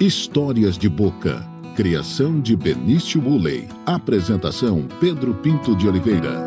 Histórias 0.00 0.78
de 0.78 0.88
Boca. 0.88 1.46
Criação 1.76 2.40
de 2.40 2.56
Benício 2.56 3.20
Woolley. 3.20 3.68
Apresentação 3.84 4.88
Pedro 4.98 5.34
Pinto 5.34 5.76
de 5.76 5.86
Oliveira. 5.86 6.46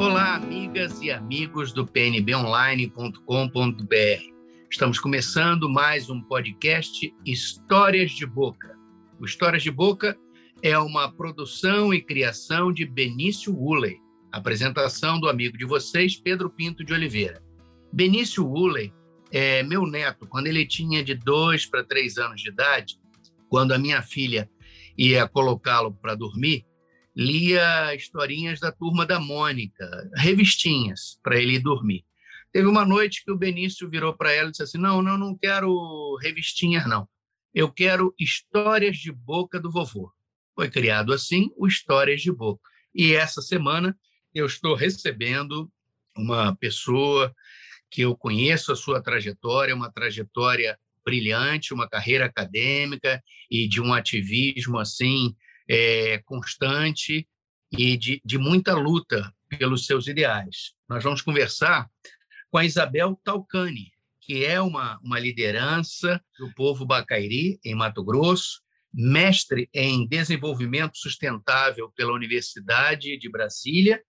Olá, 0.00 0.34
amigas 0.34 1.00
e 1.00 1.12
amigos 1.12 1.72
do 1.72 1.86
pnbonline.com.br. 1.86 3.20
Estamos 4.68 4.98
começando 4.98 5.70
mais 5.70 6.10
um 6.10 6.20
podcast 6.20 7.14
Histórias 7.24 8.10
de 8.10 8.26
Boca. 8.26 8.76
O 9.20 9.24
Histórias 9.24 9.62
de 9.62 9.70
Boca 9.70 10.18
é 10.60 10.76
uma 10.76 11.12
produção 11.12 11.94
e 11.94 12.00
criação 12.00 12.72
de 12.72 12.84
Benício 12.84 13.54
Woolley. 13.54 14.00
Apresentação 14.32 15.20
do 15.20 15.28
amigo 15.28 15.56
de 15.56 15.64
vocês, 15.64 16.16
Pedro 16.16 16.50
Pinto 16.50 16.82
de 16.82 16.92
Oliveira. 16.92 17.40
Benício 17.92 18.44
Woolley 18.44 18.92
é, 19.30 19.62
meu 19.62 19.86
neto, 19.86 20.26
quando 20.26 20.46
ele 20.46 20.66
tinha 20.66 21.02
de 21.02 21.14
dois 21.14 21.66
para 21.66 21.84
três 21.84 22.16
anos 22.16 22.40
de 22.40 22.48
idade, 22.48 22.98
quando 23.48 23.72
a 23.72 23.78
minha 23.78 24.02
filha 24.02 24.48
ia 24.96 25.28
colocá-lo 25.28 25.92
para 25.92 26.14
dormir, 26.14 26.64
lia 27.14 27.94
historinhas 27.94 28.60
da 28.60 28.70
turma 28.70 29.06
da 29.06 29.18
Mônica, 29.18 30.10
revistinhas 30.14 31.18
para 31.22 31.40
ele 31.40 31.58
dormir. 31.58 32.04
Teve 32.52 32.68
uma 32.68 32.84
noite 32.84 33.24
que 33.24 33.30
o 33.30 33.36
Benício 33.36 33.88
virou 33.88 34.14
para 34.14 34.32
ela 34.32 34.48
e 34.48 34.50
disse 34.50 34.62
assim: 34.62 34.78
Não, 34.78 35.02
não, 35.02 35.18
não 35.18 35.36
quero 35.36 36.16
revistinhas, 36.22 36.86
não. 36.86 37.08
Eu 37.54 37.70
quero 37.70 38.14
histórias 38.18 38.96
de 38.98 39.10
boca 39.10 39.58
do 39.60 39.70
vovô. 39.70 40.12
Foi 40.54 40.70
criado 40.70 41.12
assim 41.12 41.50
o 41.56 41.66
Histórias 41.66 42.22
de 42.22 42.32
Boca. 42.32 42.62
E 42.94 43.14
essa 43.14 43.42
semana 43.42 43.96
eu 44.34 44.46
estou 44.46 44.74
recebendo 44.74 45.70
uma 46.16 46.56
pessoa 46.56 47.34
que 47.90 48.02
eu 48.02 48.16
conheço 48.16 48.72
a 48.72 48.76
sua 48.76 49.02
trajetória, 49.02 49.74
uma 49.74 49.90
trajetória 49.90 50.78
brilhante, 51.04 51.72
uma 51.72 51.88
carreira 51.88 52.26
acadêmica 52.26 53.22
e 53.50 53.68
de 53.68 53.80
um 53.80 53.94
ativismo 53.94 54.78
assim 54.78 55.34
é, 55.68 56.18
constante 56.24 57.28
e 57.70 57.96
de, 57.96 58.20
de 58.24 58.38
muita 58.38 58.74
luta 58.74 59.32
pelos 59.48 59.86
seus 59.86 60.08
ideais. 60.08 60.72
Nós 60.88 61.04
vamos 61.04 61.22
conversar 61.22 61.88
com 62.50 62.58
a 62.58 62.64
Isabel 62.64 63.18
Talcani, 63.22 63.92
que 64.20 64.44
é 64.44 64.60
uma, 64.60 64.98
uma 65.02 65.18
liderança 65.20 66.20
do 66.38 66.52
povo 66.54 66.84
bacairi, 66.84 67.60
em 67.64 67.74
Mato 67.74 68.02
Grosso, 68.02 68.60
mestre 68.92 69.68
em 69.72 70.06
desenvolvimento 70.08 70.96
sustentável 70.96 71.92
pela 71.94 72.14
Universidade 72.14 73.16
de 73.18 73.30
Brasília 73.30 74.02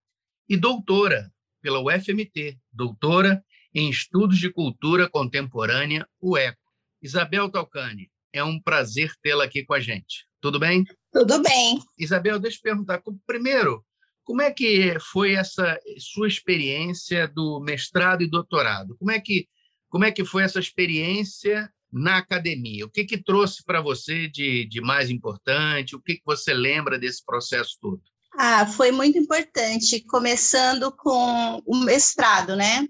e 0.50 0.56
doutora 0.56 1.31
pela 1.62 1.81
UFMT, 1.81 2.58
doutora 2.72 3.44
em 3.78 3.92
Estudos 3.92 4.39
de 4.39 4.52
Cultura 4.52 5.08
Contemporânea, 5.08 6.09
o 6.20 6.36
ECO. 6.36 6.58
Isabel 7.00 7.47
Talcani, 7.47 8.09
é 8.34 8.44
um 8.44 8.59
prazer 8.59 9.14
tê-la 9.22 9.44
aqui 9.44 9.64
com 9.64 9.75
a 9.75 9.80
gente. 9.80 10.25
Tudo 10.42 10.58
bem? 10.58 10.84
Tudo 11.14 11.39
bem. 11.44 11.80
Isabel, 11.95 12.39
deixa 12.39 12.58
eu 12.58 12.64
perguntar. 12.64 13.03
Primeiro, 13.28 13.86
como 14.23 14.42
é 14.42 14.50
que 14.50 14.97
foi 15.00 15.34
essa 15.34 15.80
sua 16.00 16.28
experiência 16.28 17.28
do 17.28 17.59
mestrado 17.59 18.23
e 18.23 18.28
doutorado? 18.30 18.97
Como 18.97 19.11
é 19.11 19.19
que, 19.19 19.47
como 19.89 20.06
é 20.06 20.12
que 20.12 20.25
foi 20.25 20.41
essa 20.41 20.59
experiência 20.59 21.72
na 21.94 22.17
academia? 22.17 22.84
O 22.84 22.89
que, 22.89 23.06
que 23.06 23.23
trouxe 23.23 23.64
para 23.64 23.80
você 23.80 24.28
de, 24.28 24.66
de 24.66 24.81
mais 24.81 25.12
importante? 25.12 25.95
O 25.95 26.02
que, 26.02 26.16
que 26.16 26.25
você 26.25 26.52
lembra 26.52 26.97
desse 26.97 27.23
processo 27.23 27.78
todo? 27.80 28.02
Ah, 28.39 28.67
foi 28.67 28.91
muito 28.91 29.17
importante, 29.17 30.00
começando 30.02 30.91
com 30.91 31.59
o 31.66 31.78
mestrado, 31.78 32.56
né? 32.56 32.88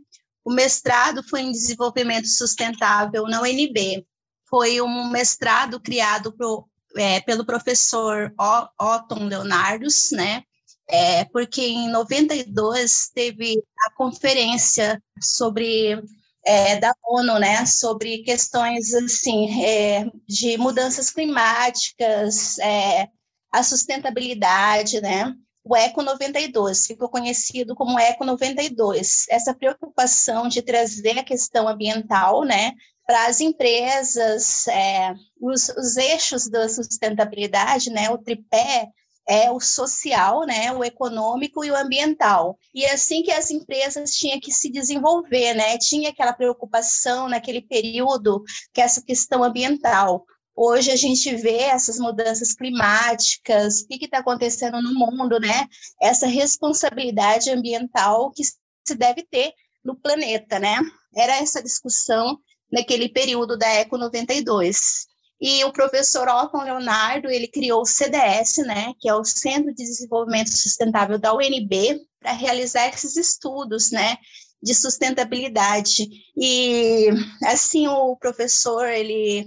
O 0.48 0.54
mestrado 0.54 1.22
foi 1.22 1.42
em 1.42 1.52
desenvolvimento 1.52 2.30
sustentável 2.30 3.24
na 3.24 3.42
UNB. 3.42 4.08
Foi 4.50 4.80
um 4.80 5.10
mestrado 5.10 5.78
criado 5.78 6.32
pro, 6.32 6.66
é, 6.96 7.20
pelo 7.20 7.46
professor 7.46 8.34
Otton 8.80 9.26
Leonardos, 9.26 10.12
né? 10.14 10.44
É, 10.88 11.26
porque 11.26 11.62
em 11.62 11.92
92 11.92 13.12
teve 13.14 13.62
a 13.88 13.92
conferência 13.98 15.04
sobre 15.22 16.02
é, 16.46 16.80
da 16.80 16.94
ONU, 17.04 17.40
né, 17.40 17.66
sobre 17.66 18.20
questões 18.20 18.94
assim 18.94 19.66
é, 19.66 20.06
de 20.26 20.58
mudanças 20.58 21.10
climáticas, 21.10 22.58
é, 22.60 23.10
a 23.52 23.62
sustentabilidade, 23.64 25.02
né, 25.02 25.36
o 25.70 25.76
Eco 25.76 26.02
92, 26.02 26.86
ficou 26.86 27.10
conhecido 27.10 27.76
como 27.76 28.00
Eco 28.00 28.24
92. 28.24 29.26
Essa 29.30 29.54
preocupação 29.54 30.48
de 30.48 30.62
trazer 30.62 31.20
a 31.20 31.24
questão 31.24 31.68
ambiental, 31.68 32.44
né, 32.44 32.72
para 33.06 33.28
as 33.28 33.42
empresas, 33.42 34.68
é, 34.68 35.14
os, 35.42 35.70
os, 35.70 35.98
eixos 35.98 36.50
da 36.50 36.68
sustentabilidade, 36.70 37.90
né, 37.90 38.10
o 38.10 38.18
tripé 38.18 38.88
é 39.28 39.52
o 39.52 39.60
social, 39.60 40.46
né, 40.46 40.72
o 40.72 40.84
econômico 40.84 41.64
e 41.64 41.72
o 41.72 41.76
ambiental. 41.76 42.58
E 42.74 42.86
é 42.86 42.94
assim 42.94 43.22
que 43.22 43.32
as 43.32 43.52
empresas 43.52 44.12
tinham 44.12 44.40
que 44.40 44.54
se 44.54 44.72
desenvolver, 44.72 45.54
né, 45.54 45.78
tinha 45.78 46.10
aquela 46.10 46.32
preocupação 46.32 47.28
naquele 47.28 47.62
período 47.62 48.42
que 48.74 48.80
essa 48.80 49.02
questão 49.02 49.44
ambiental. 49.44 50.26
Hoje 50.60 50.90
a 50.90 50.96
gente 50.96 51.36
vê 51.36 51.60
essas 51.60 52.00
mudanças 52.00 52.56
climáticas, 52.56 53.82
o 53.82 53.88
que 53.88 54.06
está 54.06 54.18
acontecendo 54.18 54.82
no 54.82 54.92
mundo, 54.92 55.40
né? 55.40 55.68
Essa 56.02 56.26
responsabilidade 56.26 57.52
ambiental 57.52 58.32
que 58.32 58.44
se 58.44 58.96
deve 58.96 59.22
ter 59.22 59.54
no 59.86 59.96
planeta, 59.96 60.58
né? 60.58 60.80
Era 61.16 61.38
essa 61.38 61.62
discussão 61.62 62.40
naquele 62.72 63.08
período 63.08 63.56
da 63.56 63.68
Eco 63.68 64.00
92. 64.00 65.06
E 65.40 65.64
o 65.64 65.72
professor 65.72 66.28
Otton 66.28 66.64
Leonardo, 66.64 67.30
ele 67.30 67.48
criou 67.48 67.82
o 67.82 67.86
CDS, 67.86 68.58
né, 68.66 68.94
que 69.00 69.08
é 69.08 69.14
o 69.14 69.24
Centro 69.24 69.72
de 69.76 69.84
Desenvolvimento 69.84 70.50
Sustentável 70.50 71.20
da 71.20 71.36
UNB, 71.36 72.02
para 72.20 72.32
realizar 72.32 72.88
esses 72.88 73.16
estudos, 73.16 73.92
né, 73.92 74.18
de 74.62 74.74
sustentabilidade. 74.74 76.08
E 76.36 77.10
assim 77.46 77.88
o 77.88 78.16
professor, 78.16 78.88
ele 78.88 79.46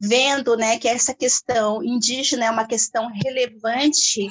vendo 0.00 0.56
né, 0.56 0.78
que 0.78 0.88
essa 0.88 1.14
questão 1.14 1.82
indígena 1.82 2.46
é 2.46 2.50
uma 2.50 2.66
questão 2.66 3.08
relevante 3.08 4.28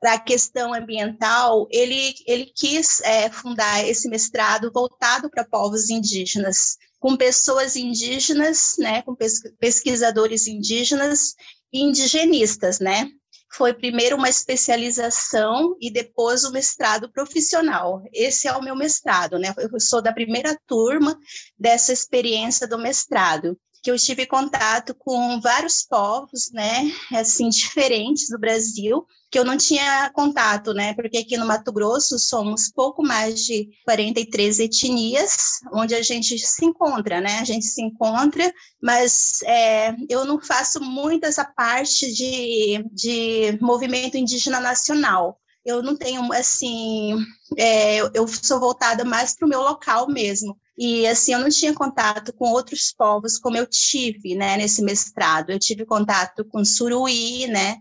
para 0.00 0.14
a 0.14 0.20
questão 0.20 0.74
ambiental, 0.74 1.68
ele, 1.70 2.12
ele 2.26 2.46
quis 2.46 3.00
é, 3.02 3.30
fundar 3.30 3.86
esse 3.86 4.08
mestrado 4.08 4.70
voltado 4.74 5.30
para 5.30 5.44
povos 5.44 5.90
indígenas, 5.90 6.76
com 6.98 7.16
pessoas 7.16 7.76
indígenas, 7.76 8.74
né, 8.78 9.02
com 9.02 9.16
pesquisadores 9.60 10.48
indígenas 10.48 11.34
e 11.72 11.82
indigenistas, 11.82 12.80
né? 12.80 13.08
Foi 13.54 13.74
primeiro 13.74 14.16
uma 14.16 14.28
especialização 14.28 15.76
e 15.80 15.90
depois 15.90 16.42
o 16.42 16.50
mestrado 16.50 17.12
profissional. 17.12 18.02
Esse 18.12 18.48
é 18.48 18.52
o 18.52 18.62
meu 18.62 18.74
mestrado, 18.74 19.38
né? 19.38 19.54
Eu 19.56 19.78
sou 19.78 20.02
da 20.02 20.12
primeira 20.12 20.58
turma 20.66 21.16
dessa 21.56 21.92
experiência 21.92 22.66
do 22.66 22.78
mestrado 22.78 23.56
que 23.82 23.90
eu 23.90 23.98
tive 23.98 24.26
contato 24.26 24.94
com 24.94 25.40
vários 25.40 25.82
povos, 25.82 26.50
né, 26.52 26.90
assim, 27.12 27.48
diferentes 27.50 28.28
do 28.28 28.38
Brasil, 28.38 29.04
que 29.30 29.38
eu 29.38 29.44
não 29.44 29.56
tinha 29.56 30.10
contato, 30.10 30.72
né, 30.72 30.94
porque 30.94 31.18
aqui 31.18 31.36
no 31.36 31.46
Mato 31.46 31.72
Grosso 31.72 32.18
somos 32.18 32.70
pouco 32.70 33.02
mais 33.02 33.44
de 33.44 33.68
43 33.84 34.60
etnias, 34.60 35.58
onde 35.72 35.94
a 35.94 36.02
gente 36.02 36.38
se 36.38 36.64
encontra, 36.64 37.20
né, 37.20 37.40
a 37.40 37.44
gente 37.44 37.66
se 37.66 37.82
encontra, 37.82 38.52
mas 38.80 39.42
é, 39.42 39.94
eu 40.08 40.24
não 40.24 40.40
faço 40.40 40.80
muito 40.80 41.24
essa 41.24 41.44
parte 41.44 42.12
de, 42.12 42.84
de 42.92 43.58
movimento 43.60 44.16
indígena 44.16 44.60
nacional, 44.60 45.40
eu 45.64 45.82
não 45.82 45.96
tenho, 45.96 46.32
assim, 46.32 47.16
é, 47.56 48.00
eu 48.14 48.26
sou 48.26 48.58
voltada 48.58 49.04
mais 49.04 49.36
para 49.36 49.46
o 49.46 49.48
meu 49.48 49.60
local 49.60 50.08
mesmo. 50.08 50.58
E, 50.76 51.06
assim, 51.06 51.34
eu 51.34 51.40
não 51.40 51.48
tinha 51.48 51.74
contato 51.74 52.32
com 52.32 52.50
outros 52.50 52.92
povos 52.96 53.38
como 53.38 53.56
eu 53.56 53.66
tive, 53.66 54.34
né, 54.34 54.56
nesse 54.56 54.82
mestrado. 54.82 55.50
Eu 55.50 55.58
tive 55.58 55.84
contato 55.84 56.44
com 56.44 56.64
Suruí, 56.64 57.46
né, 57.46 57.76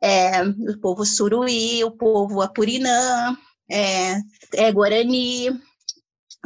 é, 0.00 0.42
o 0.42 0.78
povo 0.80 1.04
Suruí, 1.04 1.82
o 1.84 1.90
povo 1.90 2.40
Apurinã, 2.40 3.36
é, 3.70 4.16
é, 4.54 4.72
Guarani, 4.72 5.50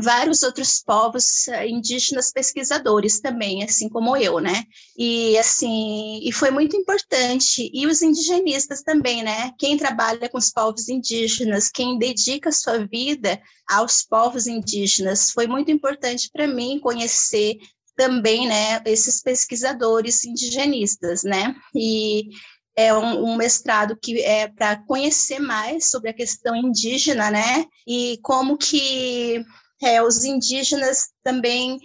vários 0.01 0.43
outros 0.43 0.83
povos 0.83 1.49
eh, 1.49 1.69
indígenas 1.69 2.33
pesquisadores 2.33 3.21
também, 3.21 3.63
assim 3.63 3.89
como 3.89 4.17
eu, 4.17 4.39
né? 4.39 4.65
E 4.97 5.37
assim, 5.39 6.21
e 6.23 6.33
foi 6.33 6.51
muito 6.51 6.77
importante. 6.77 7.71
E 7.73 7.87
os 7.87 8.03
indigenistas 8.03 8.83
também, 8.83 9.23
né? 9.23 9.53
Quem 9.59 9.77
trabalha 9.77 10.29
com 10.29 10.39
os 10.39 10.51
povos 10.51 10.89
indígenas, 10.89 11.71
quem 11.71 11.99
dedica 11.99 12.53
sua 12.53 12.87
vida 12.87 13.41
aos 13.69 14.03
povos 14.03 14.47
indígenas, 14.47 15.31
foi 15.31 15.47
muito 15.47 15.71
importante 15.71 16.31
para 16.33 16.47
mim 16.47 16.81
conhecer 16.81 17.57
também, 17.97 18.49
né, 18.49 18.81
esses 18.87 19.21
pesquisadores 19.21 20.25
indigenistas, 20.25 21.23
né? 21.23 21.55
E 21.75 22.31
é 22.75 22.95
um, 22.95 23.27
um, 23.27 23.37
mestrado 23.37 23.95
que 23.95 24.21
é 24.23 24.49
para 24.49 24.77
conhecer 24.87 25.39
mais 25.39 25.91
sobre 25.91 26.09
a 26.09 26.15
questão 26.15 26.57
indígena, 26.57 27.31
né? 27.31 27.67
E 27.87 28.19
como 28.23 28.57
que 28.57 29.45
é, 29.83 30.03
os 30.03 30.25
indígenas 30.25 31.09
também 31.23 31.79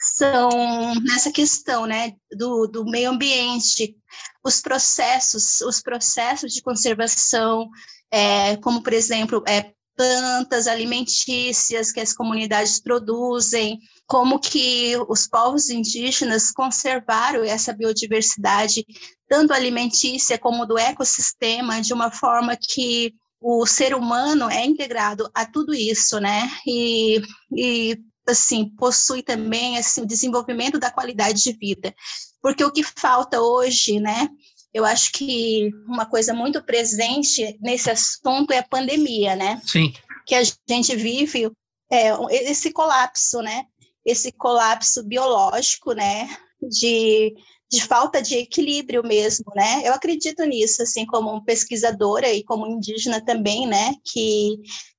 são 0.00 0.94
nessa 1.02 1.30
questão, 1.30 1.86
né, 1.86 2.14
do, 2.32 2.66
do 2.66 2.84
meio 2.84 3.10
ambiente, 3.10 3.96
os 4.42 4.60
processos, 4.60 5.60
os 5.60 5.82
processos 5.82 6.52
de 6.52 6.62
conservação, 6.62 7.68
é, 8.10 8.56
como 8.56 8.82
por 8.82 8.92
exemplo, 8.92 9.42
é, 9.46 9.72
plantas 9.96 10.66
alimentícias 10.66 11.92
que 11.92 12.00
as 12.00 12.14
comunidades 12.14 12.80
produzem, 12.80 13.78
como 14.06 14.40
que 14.40 14.94
os 15.10 15.26
povos 15.26 15.68
indígenas 15.68 16.50
conservaram 16.50 17.44
essa 17.44 17.72
biodiversidade, 17.74 18.86
tanto 19.28 19.52
alimentícia 19.52 20.38
como 20.38 20.64
do 20.64 20.78
ecossistema, 20.78 21.82
de 21.82 21.92
uma 21.92 22.10
forma 22.10 22.56
que 22.56 23.14
o 23.40 23.66
ser 23.66 23.94
humano 23.94 24.50
é 24.50 24.64
integrado 24.64 25.30
a 25.34 25.46
tudo 25.46 25.74
isso, 25.74 26.20
né? 26.20 26.50
E, 26.66 27.22
e 27.56 27.98
assim, 28.28 28.68
possui 28.76 29.22
também 29.22 29.78
assim, 29.78 30.02
o 30.02 30.06
desenvolvimento 30.06 30.78
da 30.78 30.90
qualidade 30.90 31.42
de 31.42 31.52
vida. 31.52 31.94
Porque 32.42 32.64
o 32.64 32.70
que 32.70 32.82
falta 32.82 33.40
hoje, 33.40 33.98
né? 33.98 34.28
Eu 34.72 34.84
acho 34.84 35.10
que 35.12 35.70
uma 35.86 36.06
coisa 36.06 36.32
muito 36.32 36.62
presente 36.62 37.58
nesse 37.60 37.90
assunto 37.90 38.52
é 38.52 38.58
a 38.58 38.68
pandemia, 38.68 39.34
né? 39.34 39.60
Sim. 39.64 39.92
Que 40.26 40.34
a 40.34 40.42
gente 40.44 40.94
vive 40.94 41.50
é, 41.90 42.10
esse 42.30 42.72
colapso, 42.72 43.40
né? 43.40 43.64
Esse 44.04 44.30
colapso 44.30 45.02
biológico, 45.02 45.92
né? 45.92 46.28
De, 46.62 47.34
de 47.70 47.84
falta 47.86 48.20
de 48.20 48.36
equilíbrio 48.36 49.02
mesmo, 49.02 49.44
né? 49.54 49.82
Eu 49.84 49.94
acredito 49.94 50.44
nisso, 50.44 50.82
assim, 50.82 51.06
como 51.06 51.44
pesquisadora 51.44 52.28
e 52.28 52.42
como 52.42 52.66
indígena 52.66 53.24
também, 53.24 53.66
né? 53.66 53.94
Que 54.12 54.56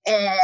é, 0.07 0.37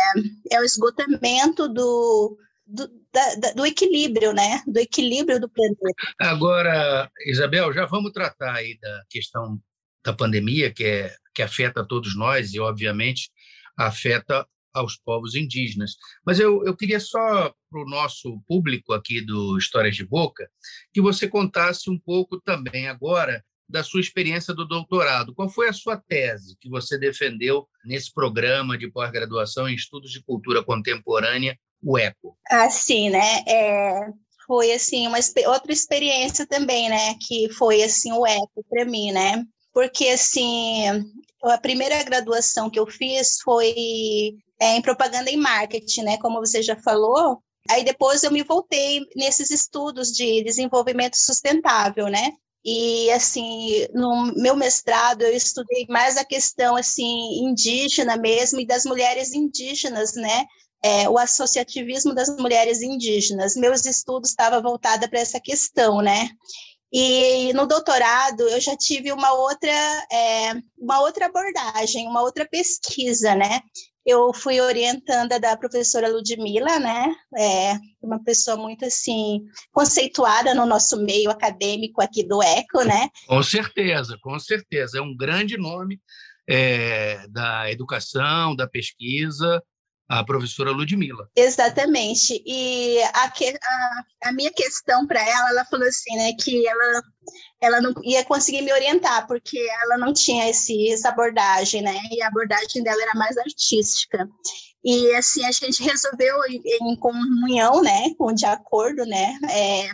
é 0.52 0.60
o 0.60 0.64
esgotamento 0.64 1.70
do, 1.70 2.38
do, 2.66 2.90
da, 3.14 3.52
do 3.52 3.66
equilíbrio, 3.66 4.34
né? 4.34 4.62
Do 4.68 4.78
equilíbrio 4.78 5.40
do 5.40 5.50
planeta. 5.50 5.78
Agora, 6.20 7.10
Isabel, 7.26 7.72
já 7.72 7.86
vamos 7.86 8.12
tratar 8.12 8.56
aí 8.56 8.78
da 8.78 9.04
questão 9.10 9.58
da 10.04 10.14
pandemia, 10.14 10.74
que, 10.74 10.84
é, 10.84 11.16
que 11.34 11.42
afeta 11.42 11.88
todos 11.88 12.16
nós 12.16 12.54
e, 12.54 12.60
obviamente, 12.60 13.30
afeta 13.78 14.46
aos 14.74 14.98
povos 14.98 15.36
indígenas. 15.36 15.96
Mas 16.26 16.40
eu, 16.40 16.64
eu 16.66 16.76
queria 16.76 17.00
só, 17.00 17.54
para 17.70 17.82
o 17.82 17.90
nosso 17.90 18.42
público 18.48 18.94
aqui 18.94 19.22
do 19.22 19.58
Histórias 19.58 19.96
de 19.96 20.06
Boca, 20.06 20.50
que 20.94 21.02
você 21.02 21.28
contasse 21.28 21.90
um 21.90 22.00
pouco 22.00 22.40
também 22.42 22.88
agora 22.88 23.44
da 23.70 23.84
sua 23.84 24.00
experiência 24.00 24.54
do 24.54 24.66
doutorado. 24.66 25.36
Qual 25.36 25.50
foi 25.50 25.68
a 25.68 25.74
sua 25.74 25.98
tese 25.98 26.56
que 26.60 26.70
você 26.70 26.98
defendeu 26.98 27.68
nesse 27.86 28.14
programa 28.14 28.78
de 28.78 28.90
pós-graduação 28.90 29.68
em 29.68 29.76
Estudos 29.76 30.12
de 30.12 30.24
Cultura 30.24 30.64
Contemporânea 30.64 31.58
o 31.84 31.98
eco? 31.98 32.38
Assim, 32.50 33.10
né? 33.10 33.44
É, 33.48 34.08
foi 34.46 34.72
assim 34.72 35.06
uma 35.08 35.20
outra 35.48 35.72
experiência 35.72 36.48
também, 36.48 36.90
né? 36.90 37.16
Que 37.28 37.52
foi 37.54 37.84
assim 37.84 38.12
o 38.14 38.26
eco 38.26 38.66
para 38.70 38.86
mim, 38.86 39.12
né? 39.12 39.44
Porque 39.78 40.08
assim 40.08 40.88
a 41.44 41.56
primeira 41.60 42.02
graduação 42.02 42.68
que 42.68 42.80
eu 42.80 42.88
fiz 42.88 43.38
foi 43.44 43.76
é, 44.60 44.76
em 44.76 44.82
propaganda 44.82 45.30
e 45.30 45.38
marketing, 45.38 46.02
né? 46.02 46.18
Como 46.18 46.40
você 46.40 46.64
já 46.64 46.76
falou. 46.78 47.44
Aí 47.70 47.84
depois 47.84 48.24
eu 48.24 48.32
me 48.32 48.42
voltei 48.42 49.02
nesses 49.16 49.52
estudos 49.52 50.08
de 50.08 50.44
desenvolvimento 50.44 51.16
sustentável, 51.16 52.08
né? 52.08 52.32
E 52.66 53.12
assim, 53.12 53.86
no 53.94 54.34
meu 54.38 54.56
mestrado 54.56 55.22
eu 55.22 55.32
estudei 55.32 55.86
mais 55.88 56.18
a 56.18 56.26
questão 56.26 56.76
assim 56.76 57.46
indígena 57.46 58.18
mesmo 58.18 58.60
e 58.60 58.66
das 58.66 58.84
mulheres 58.84 59.32
indígenas, 59.32 60.16
né? 60.16 60.48
é, 60.84 61.10
o 61.10 61.18
associativismo 61.18 62.14
das 62.14 62.30
mulheres 62.38 62.82
indígenas. 62.82 63.56
Meus 63.56 63.86
estudos 63.86 64.30
estavam 64.30 64.62
voltados 64.62 65.08
para 65.08 65.20
essa 65.20 65.40
questão, 65.40 66.02
né? 66.02 66.30
E 66.92 67.52
no 67.54 67.66
doutorado 67.66 68.42
eu 68.42 68.60
já 68.62 68.76
tive 68.76 69.12
uma 69.12 69.34
outra, 69.34 69.70
é, 70.12 70.54
uma 70.78 71.02
outra 71.02 71.26
abordagem, 71.26 72.08
uma 72.08 72.22
outra 72.22 72.48
pesquisa, 72.48 73.36
né? 73.36 73.62
Eu 74.06 74.34
fui 74.34 74.62
orientanda 74.62 75.38
da 75.38 75.58
professora 75.58 76.08
Ludmila, 76.08 76.80
né? 76.80 77.14
É 77.38 77.74
uma 78.02 78.24
pessoa 78.24 78.56
muito 78.56 78.86
assim 78.86 79.42
conceituada 79.72 80.54
no 80.54 80.66
nosso 80.66 80.98
meio 81.04 81.30
acadêmico 81.30 82.02
aqui 82.02 82.26
do 82.26 82.42
ECO, 82.42 82.84
né? 82.86 83.10
Com 83.28 83.44
certeza, 83.44 84.18
com 84.22 84.40
certeza. 84.40 85.00
É 85.00 85.02
um 85.02 85.16
grande 85.16 85.58
nome 85.58 86.00
é, 86.50 87.28
da 87.28 87.70
educação, 87.70 88.56
da 88.56 88.66
pesquisa 88.66 89.62
a 90.10 90.24
professora 90.24 90.72
Ludmila. 90.72 91.30
Exatamente. 91.36 92.42
E 92.46 93.00
a, 93.14 93.30
que, 93.30 93.50
a, 93.50 94.30
a 94.30 94.32
minha 94.32 94.52
questão 94.52 95.06
para 95.06 95.22
ela, 95.22 95.50
ela 95.50 95.66
falou 95.66 95.88
assim, 95.88 96.16
né, 96.16 96.32
que 96.40 96.68
ela, 96.68 97.04
ela 97.62 97.82
não 97.82 97.94
ia 98.04 98.24
conseguir 98.24 98.62
me 98.62 98.72
orientar, 98.72 99.28
porque 99.28 99.60
ela 99.84 99.98
não 99.98 100.14
tinha 100.14 100.50
esse, 100.50 100.92
essa 100.92 101.10
abordagem, 101.10 101.82
né, 101.82 102.00
e 102.12 102.22
a 102.22 102.28
abordagem 102.28 102.84
dela 102.84 103.02
era 103.02 103.16
mais 103.16 103.38
artística. 103.38 104.28
E 104.88 105.14
assim 105.16 105.44
a 105.44 105.52
gente 105.52 105.84
resolveu 105.84 106.38
em, 106.48 106.96
comunhão, 106.96 107.82
né, 107.82 108.14
com 108.18 108.34
de 108.34 108.46
acordo, 108.46 109.06
né, 109.06 109.38
é, 109.52 109.90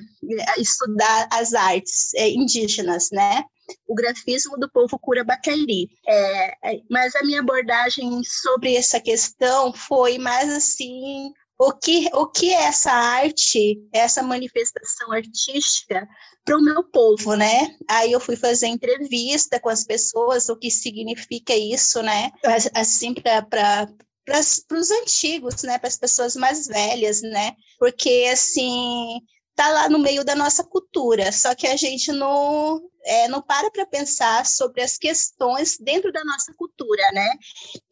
estudar 0.61 1.27
as 1.31 1.55
artes 1.55 2.13
é, 2.13 2.29
indígenas, 2.29 3.09
né, 3.11 3.43
o 3.87 3.95
grafismo 3.95 4.55
do 4.55 4.69
povo 4.71 4.99
Curabacairi. 4.99 5.89
É, 6.07 6.75
é, 6.75 6.79
mas 6.91 7.15
a 7.15 7.23
minha 7.23 7.39
abordagem 7.39 8.21
sobre 8.23 8.75
essa 8.75 8.99
questão 8.99 9.73
foi 9.73 10.19
mais 10.19 10.47
assim 10.51 11.31
o 11.57 11.71
que, 11.71 12.09
o 12.13 12.27
que 12.27 12.51
é 12.51 12.65
essa 12.65 12.91
arte, 12.91 13.81
essa 13.91 14.21
manifestação 14.21 15.11
artística 15.11 16.07
para 16.45 16.57
o 16.57 16.61
meu 16.61 16.83
povo, 16.83 17.35
né? 17.35 17.75
Aí 17.89 18.11
eu 18.11 18.19
fui 18.19 18.35
fazer 18.35 18.67
entrevista 18.67 19.59
com 19.59 19.69
as 19.69 19.83
pessoas, 19.83 20.49
o 20.49 20.57
que 20.57 20.69
significa 20.69 21.55
isso, 21.55 22.03
né? 22.03 22.31
Assim, 22.75 23.13
para 23.13 23.87
para 24.25 24.39
os 24.39 24.91
antigos, 24.91 25.63
né? 25.63 25.77
Para 25.77 25.87
as 25.87 25.97
pessoas 25.97 26.35
mais 26.35 26.67
velhas, 26.67 27.21
né? 27.21 27.53
Porque, 27.79 28.29
assim, 28.31 29.19
tá 29.55 29.69
lá 29.69 29.89
no 29.89 29.99
meio 29.99 30.23
da 30.23 30.35
nossa 30.35 30.63
cultura, 30.63 31.31
só 31.31 31.53
que 31.53 31.67
a 31.67 31.75
gente 31.75 32.11
não, 32.11 32.81
é, 33.05 33.27
não 33.27 33.41
para 33.41 33.69
para 33.71 33.85
pensar 33.85 34.45
sobre 34.45 34.81
as 34.81 34.97
questões 34.97 35.77
dentro 35.79 36.11
da 36.11 36.23
nossa 36.23 36.53
cultura, 36.57 37.03
né? 37.13 37.29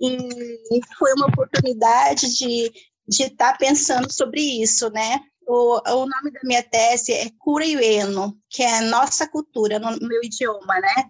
E 0.02 0.80
foi 0.98 1.14
uma 1.14 1.28
oportunidade 1.28 2.36
de 2.36 2.72
de 3.08 3.24
estar 3.24 3.52
tá 3.54 3.58
pensando 3.58 4.12
sobre 4.12 4.42
isso, 4.42 4.90
né? 4.90 5.20
O, 5.48 5.82
o 5.86 6.06
nome 6.06 6.32
da 6.32 6.40
minha 6.44 6.64
tese 6.64 7.12
é 7.12 7.30
Cura 7.38 7.66
Iueno, 7.66 8.38
que 8.50 8.64
é 8.64 8.82
nossa 8.82 9.28
cultura 9.28 9.80
no 9.80 9.98
meu 10.08 10.24
idioma, 10.24 10.80
né? 10.80 11.04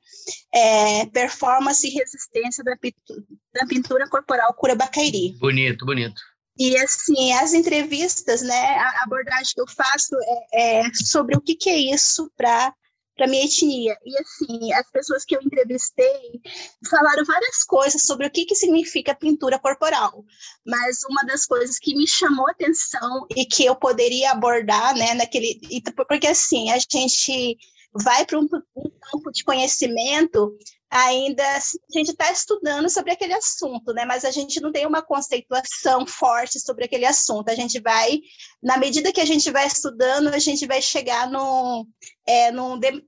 É, 0.54 1.06
performance 1.08 1.86
e 1.86 1.92
resistência 1.92 2.64
da 2.64 2.76
pintura, 2.78 3.24
da 3.54 3.66
pintura 3.68 4.10
corporal 4.10 4.54
Cura 4.54 4.76
Bacairi. 4.76 5.38
Bonito, 5.40 5.86
bonito. 5.86 6.22
E, 6.58 6.78
assim, 6.78 7.34
as 7.34 7.54
entrevistas, 7.54 8.42
né, 8.42 8.78
a 8.78 9.04
abordagem 9.04 9.54
que 9.54 9.62
eu 9.62 9.68
faço 9.68 10.16
é, 10.54 10.82
é 10.82 10.94
sobre 10.94 11.36
o 11.36 11.42
que, 11.42 11.56
que 11.56 11.70
é 11.70 11.78
isso 11.78 12.30
para 12.36 12.74
para 13.22 13.30
minha 13.30 13.46
etnia. 13.46 13.96
E 14.04 14.18
assim, 14.18 14.74
as 14.74 14.90
pessoas 14.90 15.24
que 15.24 15.36
eu 15.36 15.42
entrevistei 15.44 16.42
falaram 16.90 17.24
várias 17.24 17.64
coisas 17.64 18.02
sobre 18.02 18.26
o 18.26 18.32
que, 18.32 18.46
que 18.46 18.56
significa 18.56 19.14
pintura 19.14 19.60
corporal. 19.60 20.26
Mas 20.66 21.04
uma 21.08 21.24
das 21.24 21.46
coisas 21.46 21.78
que 21.78 21.96
me 21.96 22.08
chamou 22.08 22.50
atenção 22.50 23.28
e 23.36 23.46
que 23.46 23.64
eu 23.64 23.76
poderia 23.76 24.32
abordar, 24.32 24.96
né, 24.96 25.14
naquele. 25.14 25.60
Porque 26.08 26.26
assim, 26.26 26.72
a 26.72 26.80
gente 26.80 27.58
vai 27.94 28.26
para 28.26 28.40
um, 28.40 28.48
um 28.76 28.90
campo 29.12 29.32
de 29.32 29.44
conhecimento 29.44 30.58
ainda 30.92 31.42
a 31.44 31.60
gente 31.98 32.12
está 32.12 32.30
estudando 32.30 32.90
sobre 32.90 33.14
aquele 33.14 33.34
assunto, 33.34 33.94
né? 33.94 34.04
Mas 34.04 34.26
a 34.26 34.32
gente 34.32 34.60
não 34.60 34.74
tem 34.74 34.86
uma 34.86 35.02
conceituação 35.02 36.06
forte 36.06 36.60
sobre 36.60 36.84
aquele 36.84 37.06
assunto. 37.06 37.48
A 37.48 37.56
gente 37.56 37.80
vai, 37.80 38.20
na 38.62 38.78
medida 38.78 39.14
que 39.14 39.22
a 39.22 39.26
gente 39.26 39.50
vai 39.50 39.66
estudando, 39.66 40.28
a 40.28 40.40
gente 40.40 40.68
vai 40.68 40.82
chegar 40.82 41.30
no, 41.32 41.88
é, 42.28 42.52
de, 42.52 43.06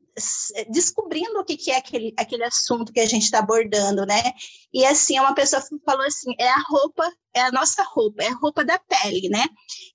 descobrindo 0.70 1.40
o 1.40 1.44
que, 1.44 1.58
que 1.58 1.72
é 1.72 1.78
aquele, 1.78 2.14
aquele 2.18 2.44
assunto 2.44 2.92
que 2.92 3.00
a 3.00 3.06
gente 3.06 3.24
está 3.24 3.40
abordando, 3.40 4.06
né? 4.06 4.22
E 4.74 4.86
assim, 4.86 5.20
uma 5.20 5.34
pessoa 5.34 5.62
falou 5.86 6.06
assim, 6.06 6.34
é 6.40 6.50
a 6.50 6.64
roupa, 6.68 7.12
é 7.34 7.42
a 7.42 7.52
nossa 7.52 7.84
roupa, 7.84 8.24
é 8.24 8.28
a 8.28 8.36
roupa 8.36 8.64
da 8.64 8.80
pele, 8.80 9.30
né? 9.30 9.46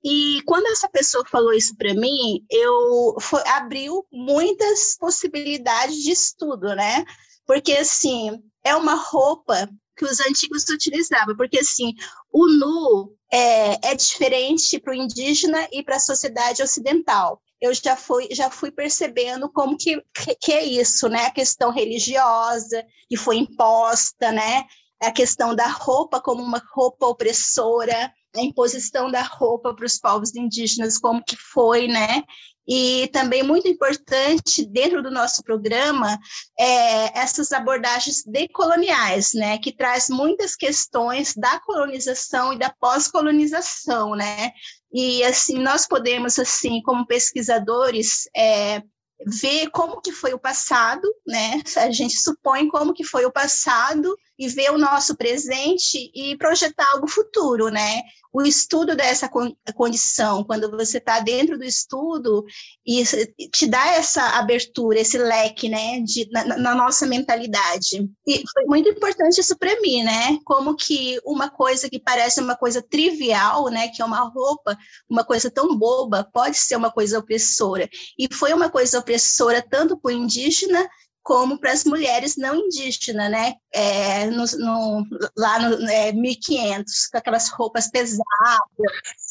E 0.04 0.42
quando 0.46 0.66
essa 0.66 0.88
pessoa 0.88 1.24
falou 1.30 1.52
isso 1.52 1.76
para 1.76 1.94
mim, 1.94 2.44
eu 2.50 3.16
foi, 3.20 3.42
abriu 3.48 4.04
muitas 4.12 4.96
possibilidades 4.98 5.96
de 6.02 6.10
estudo, 6.10 6.74
né? 6.74 7.04
porque 7.48 7.72
assim 7.72 8.38
é 8.62 8.76
uma 8.76 8.94
roupa 8.94 9.68
que 9.96 10.04
os 10.04 10.20
antigos 10.20 10.68
utilizavam, 10.68 11.34
porque 11.34 11.58
assim 11.58 11.94
o 12.30 12.46
nu 12.46 13.16
é, 13.32 13.90
é 13.90 13.94
diferente 13.94 14.78
para 14.78 14.92
o 14.92 14.94
indígena 14.94 15.66
e 15.72 15.82
para 15.82 15.96
a 15.96 16.00
sociedade 16.00 16.62
ocidental. 16.62 17.42
Eu 17.60 17.74
já 17.74 17.96
fui, 17.96 18.28
já 18.30 18.50
fui 18.50 18.70
percebendo 18.70 19.50
como 19.50 19.76
que, 19.76 20.02
que 20.40 20.52
é 20.52 20.64
isso, 20.64 21.08
né? 21.08 21.26
A 21.26 21.30
questão 21.30 21.70
religiosa 21.70 22.84
que 23.08 23.16
foi 23.16 23.36
imposta, 23.36 24.30
né? 24.30 24.64
A 25.02 25.10
questão 25.10 25.54
da 25.54 25.66
roupa 25.66 26.20
como 26.20 26.42
uma 26.42 26.62
roupa 26.72 27.06
opressora, 27.06 28.12
a 28.36 28.40
imposição 28.40 29.10
da 29.10 29.22
roupa 29.22 29.74
para 29.74 29.86
os 29.86 29.98
povos 29.98 30.34
indígenas, 30.34 30.98
como 30.98 31.22
que 31.24 31.36
foi, 31.36 31.88
né? 31.88 32.22
E 32.70 33.08
também 33.08 33.42
muito 33.42 33.66
importante 33.66 34.62
dentro 34.66 35.02
do 35.02 35.10
nosso 35.10 35.42
programa 35.42 36.18
é, 36.60 37.18
essas 37.18 37.50
abordagens 37.50 38.22
decoloniais, 38.26 39.32
né, 39.32 39.56
que 39.56 39.72
traz 39.72 40.10
muitas 40.10 40.54
questões 40.54 41.34
da 41.34 41.58
colonização 41.60 42.52
e 42.52 42.58
da 42.58 42.68
pós-colonização, 42.78 44.14
né. 44.14 44.52
E 44.92 45.22
assim 45.24 45.58
nós 45.58 45.86
podemos 45.86 46.38
assim 46.38 46.80
como 46.82 47.06
pesquisadores 47.06 48.28
é, 48.36 48.82
ver 49.26 49.70
como 49.70 50.00
que 50.00 50.12
foi 50.12 50.32
o 50.32 50.38
passado, 50.38 51.06
né? 51.26 51.62
A 51.76 51.90
gente 51.90 52.18
supõe 52.18 52.68
como 52.68 52.94
que 52.94 53.04
foi 53.04 53.24
o 53.24 53.32
passado 53.32 54.16
e 54.38 54.48
ver 54.48 54.70
o 54.70 54.78
nosso 54.78 55.16
presente 55.16 56.10
e 56.14 56.36
projetar 56.36 56.86
algo 56.92 57.08
futuro, 57.08 57.68
né? 57.68 58.02
O 58.32 58.42
estudo 58.42 58.94
dessa 58.94 59.28
condição, 59.74 60.44
quando 60.44 60.70
você 60.70 60.98
está 60.98 61.18
dentro 61.18 61.58
do 61.58 61.64
estudo, 61.64 62.44
e 62.86 63.02
te 63.50 63.66
dá 63.66 63.94
essa 63.94 64.22
abertura, 64.38 65.00
esse 65.00 65.16
leque, 65.18 65.68
né, 65.68 66.00
de, 66.00 66.28
na, 66.30 66.44
na, 66.44 66.74
nossa 66.74 67.06
mentalidade. 67.06 68.08
E 68.26 68.42
foi 68.52 68.64
muito 68.66 68.88
importante 68.90 69.40
isso 69.40 69.58
para 69.58 69.80
mim, 69.80 70.04
né? 70.04 70.38
Como 70.44 70.76
que 70.76 71.18
uma 71.24 71.48
coisa 71.48 71.88
que 71.88 71.98
parece 71.98 72.40
uma 72.40 72.54
coisa 72.54 72.82
trivial, 72.82 73.68
né, 73.70 73.88
que 73.88 74.02
é 74.02 74.04
uma 74.04 74.28
roupa, 74.28 74.76
uma 75.08 75.24
coisa 75.24 75.50
tão 75.50 75.76
boba, 75.76 76.28
pode 76.32 76.58
ser 76.58 76.76
uma 76.76 76.92
coisa 76.92 77.18
opressora. 77.18 77.88
E 78.16 78.32
foi 78.32 78.52
uma 78.52 78.68
coisa 78.70 78.98
opressora 78.98 79.64
tanto 79.68 79.96
para 79.98 80.10
o 80.10 80.14
indígena 80.14 80.88
como 81.22 81.58
para 81.58 81.72
as 81.72 81.84
mulheres 81.84 82.36
não 82.36 82.56
indígenas, 82.56 83.30
né? 83.30 83.54
É, 83.72 84.26
no, 84.26 84.44
no, 84.58 85.06
lá 85.36 85.58
no 85.58 85.88
é, 85.88 86.12
1500, 86.12 87.08
com 87.08 87.18
aquelas 87.18 87.48
roupas 87.50 87.90
pesadas. 87.90 88.24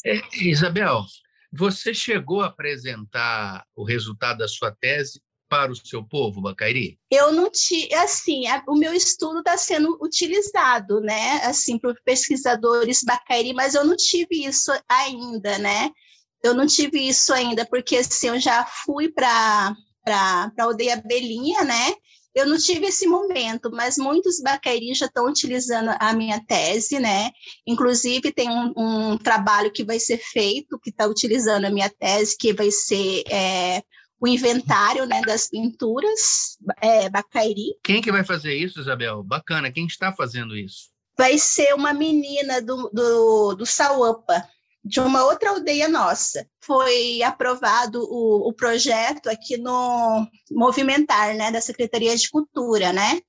É, 0.04 0.20
Isabel, 0.34 1.02
você 1.52 1.92
chegou 1.92 2.42
a 2.42 2.46
apresentar 2.46 3.64
o 3.74 3.84
resultado 3.84 4.38
da 4.38 4.48
sua 4.48 4.70
tese 4.70 5.20
para 5.48 5.72
o 5.72 5.76
seu 5.76 6.04
povo, 6.04 6.42
Bacairi? 6.42 6.98
Eu 7.10 7.32
não 7.32 7.50
tinha, 7.50 8.02
assim, 8.02 8.46
a, 8.46 8.62
o 8.68 8.76
meu 8.76 8.92
estudo 8.92 9.38
está 9.38 9.56
sendo 9.56 9.98
utilizado, 10.00 11.00
né, 11.00 11.40
assim, 11.44 11.78
por 11.78 11.98
pesquisadores 12.04 13.02
Bacairi, 13.02 13.54
mas 13.54 13.74
eu 13.74 13.84
não 13.84 13.96
tive 13.96 14.44
isso 14.44 14.70
ainda, 14.88 15.58
né? 15.58 15.90
Eu 16.44 16.54
não 16.54 16.66
tive 16.66 17.00
isso 17.00 17.32
ainda, 17.32 17.66
porque 17.66 17.96
assim, 17.96 18.28
eu 18.28 18.38
já 18.38 18.64
fui 18.64 19.10
para 19.10 19.74
para 20.08 20.52
a 20.58 20.62
aldeia 20.62 20.96
Belinha, 21.04 21.64
né? 21.64 21.94
Eu 22.34 22.46
não 22.46 22.56
tive 22.56 22.86
esse 22.86 23.06
momento, 23.06 23.70
mas 23.70 23.98
muitos 23.98 24.40
baqueirinhos 24.40 24.98
já 24.98 25.06
estão 25.06 25.26
utilizando 25.26 25.90
a 25.98 26.12
minha 26.12 26.42
tese, 26.46 26.98
né? 26.98 27.30
Inclusive, 27.66 28.32
tem 28.32 28.48
um, 28.48 28.72
um 28.76 29.18
trabalho 29.18 29.72
que 29.72 29.84
vai 29.84 29.98
ser 29.98 30.18
feito, 30.18 30.78
que 30.78 30.90
está 30.90 31.06
utilizando 31.06 31.66
a 31.66 31.70
minha 31.70 31.90
tese, 31.90 32.36
que 32.38 32.52
vai 32.52 32.70
ser 32.70 33.24
é, 33.28 33.82
o 34.20 34.26
inventário 34.26 35.04
né, 35.04 35.20
das 35.22 35.48
pinturas 35.48 36.56
é, 36.80 37.10
Bacairi. 37.10 37.74
Quem 37.82 38.00
que 38.00 38.12
vai 38.12 38.24
fazer 38.24 38.54
isso, 38.54 38.80
Isabel? 38.80 39.22
Bacana. 39.22 39.70
Quem 39.70 39.86
está 39.86 40.12
fazendo 40.12 40.56
isso? 40.56 40.90
Vai 41.18 41.36
ser 41.38 41.74
uma 41.74 41.92
menina 41.92 42.62
do, 42.62 42.88
do, 42.94 43.54
do 43.56 43.66
Sauapa, 43.66 44.48
de 44.84 45.00
uma 45.00 45.24
outra 45.24 45.50
aldeia 45.50 45.88
nossa. 45.88 46.46
Foi 46.60 47.22
aprovado 47.22 48.00
o, 48.02 48.48
o 48.48 48.52
projeto 48.52 49.28
aqui 49.28 49.56
no 49.56 50.26
Movimentar, 50.50 51.34
né, 51.34 51.50
da 51.50 51.60
Secretaria 51.60 52.16
de 52.16 52.30
Cultura, 52.30 52.92
né? 52.92 53.20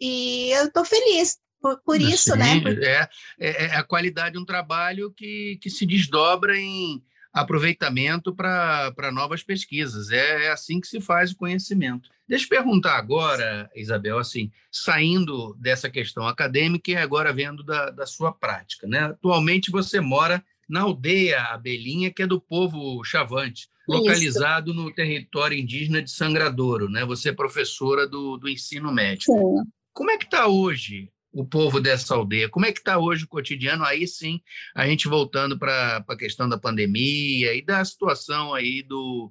E 0.00 0.50
eu 0.52 0.66
estou 0.66 0.84
feliz 0.84 1.38
por, 1.60 1.80
por 1.82 2.00
isso, 2.00 2.36
né? 2.36 2.62
É, 2.82 3.08
é, 3.38 3.64
é, 3.64 3.76
a 3.76 3.82
qualidade 3.82 4.34
de 4.34 4.38
um 4.38 4.44
trabalho 4.44 5.10
que, 5.16 5.58
que 5.62 5.70
se 5.70 5.86
desdobra 5.86 6.56
em 6.58 7.02
aproveitamento 7.32 8.34
para 8.34 9.10
novas 9.12 9.42
pesquisas. 9.42 10.10
É, 10.10 10.44
é 10.44 10.50
assim 10.52 10.80
que 10.80 10.86
se 10.86 11.00
faz 11.00 11.32
o 11.32 11.36
conhecimento. 11.36 12.08
Deixa 12.28 12.44
eu 12.44 12.48
perguntar 12.48 12.96
agora, 12.96 13.68
Isabel, 13.74 14.18
assim, 14.18 14.52
saindo 14.70 15.54
dessa 15.54 15.90
questão 15.90 16.28
acadêmica 16.28 16.90
e 16.90 16.96
agora 16.96 17.32
vendo 17.32 17.64
da, 17.64 17.90
da 17.90 18.06
sua 18.06 18.32
prática. 18.32 18.86
Né? 18.86 19.00
Atualmente 19.00 19.70
você 19.70 20.00
mora 20.00 20.44
na 20.68 20.82
aldeia 20.82 21.42
Abelhinha, 21.44 22.12
que 22.12 22.22
é 22.22 22.26
do 22.26 22.40
povo 22.40 23.02
Chavante, 23.04 23.68
localizado 23.88 24.70
Isso. 24.70 24.80
no 24.80 24.92
território 24.92 25.58
indígena 25.58 26.02
de 26.02 26.10
Sangradouro, 26.10 26.88
né? 26.88 27.04
Você 27.04 27.30
é 27.30 27.32
professora 27.32 28.06
do, 28.06 28.36
do 28.36 28.48
ensino 28.48 28.92
médio. 28.92 29.24
Sim. 29.24 29.70
Como 29.92 30.10
é 30.10 30.18
que 30.18 30.24
está 30.24 30.48
hoje 30.48 31.10
o 31.32 31.44
povo 31.44 31.80
dessa 31.80 32.14
aldeia? 32.14 32.48
Como 32.48 32.66
é 32.66 32.72
que 32.72 32.78
está 32.78 32.98
hoje 32.98 33.24
o 33.24 33.28
cotidiano? 33.28 33.84
Aí 33.84 34.06
sim, 34.06 34.40
a 34.74 34.86
gente 34.86 35.08
voltando 35.08 35.58
para 35.58 36.04
a 36.08 36.16
questão 36.16 36.48
da 36.48 36.58
pandemia 36.58 37.54
e 37.54 37.62
da 37.62 37.84
situação 37.84 38.54
aí 38.54 38.82
do, 38.82 39.30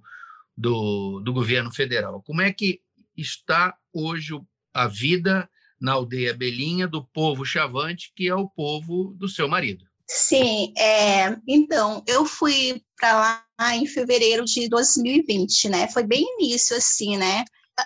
do, 0.55 1.19
do 1.21 1.33
governo 1.33 1.71
federal. 1.71 2.21
Como 2.21 2.41
é 2.41 2.51
que 2.51 2.81
está 3.17 3.75
hoje 3.91 4.39
a 4.73 4.87
vida 4.87 5.49
na 5.79 5.93
aldeia 5.93 6.33
Belinha 6.33 6.87
do 6.87 7.03
povo 7.03 7.45
Chavante, 7.45 8.11
que 8.15 8.27
é 8.27 8.35
o 8.35 8.49
povo 8.49 9.13
do 9.17 9.27
seu 9.27 9.47
marido? 9.47 9.85
Sim, 10.09 10.73
é, 10.77 11.35
então, 11.47 12.03
eu 12.05 12.25
fui 12.25 12.81
para 12.97 13.13
lá 13.59 13.75
em 13.75 13.85
fevereiro 13.87 14.43
de 14.45 14.67
2020, 14.67 15.69
né? 15.69 15.87
Foi 15.87 16.03
bem 16.03 16.23
início, 16.39 16.75
assim, 16.75 17.17
né? 17.17 17.43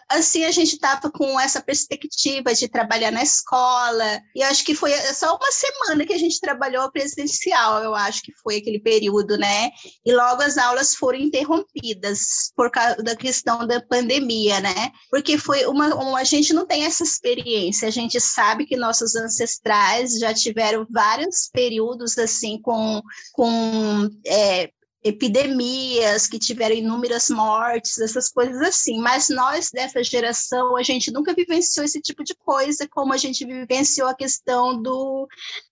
Assim 0.10 0.44
a 0.44 0.52
gente 0.52 0.74
estava 0.74 1.10
com 1.10 1.40
essa 1.40 1.62
perspectiva 1.62 2.54
de 2.54 2.68
trabalhar 2.68 3.12
na 3.12 3.24
escola 3.24 4.22
e 4.36 4.44
acho 4.44 4.64
que 4.66 4.76
foi 4.76 4.92
só 5.14 5.36
uma 5.36 5.52
semana 5.52 6.06
que 6.06 6.14
a 6.14 6.18
gente 6.18 6.40
trabalhou 6.42 6.92
presencial 6.92 7.82
eu 7.84 7.96
acho 7.96 8.22
que 8.22 8.34
foi 8.44 8.58
aquele 8.58 8.80
período 8.80 9.38
né? 9.38 9.70
E 10.06 10.14
logo 10.14 10.42
as 10.42 10.58
aulas 10.58 10.96
foram 10.96 11.20
interrompidas 11.20 12.52
por 12.56 12.70
causa 12.70 12.98
da 12.98 13.16
questão 13.16 13.66
da 13.66 13.82
pandemia 13.82 14.60
né? 14.60 14.92
Porque 15.10 15.38
foi 15.38 15.66
uma, 15.66 15.96
uma 15.96 16.20
a 16.20 16.24
gente 16.24 16.54
não 16.54 16.66
tem 16.66 16.84
essa 16.84 17.04
experiência 17.04 17.88
a 17.88 17.92
gente 17.92 18.20
sabe 18.20 18.66
que 18.66 18.76
nossos 18.76 19.16
ancestrais 19.16 20.20
já 20.20 20.34
tiveram 20.34 20.86
vários 20.90 21.50
períodos 21.54 22.18
assim 22.18 22.62
com 22.62 23.02
com 23.34 24.10
é, 24.26 24.70
epidemias 25.04 26.28
que 26.28 26.40
tiveram 26.40 26.76
inúmeras 26.76 27.30
mortes, 27.30 27.98
essas 28.00 28.30
coisas 28.30 28.62
assim. 28.62 29.00
Mas 29.00 29.30
nós 29.30 29.70
dessa 29.72 30.04
geração, 30.04 30.76
a 30.76 30.84
gente 30.84 31.12
nunca 31.12 31.34
vivenciou 31.34 31.86
esse 31.86 32.02
tipo 32.02 32.24
de 32.24 32.36
coisa, 32.36 32.88
como 32.90 33.14
a 33.14 33.18
gente 33.18 33.46
vivenciou 33.46 34.08
a 34.08 34.16
questão 34.16 34.82
do 34.82 35.28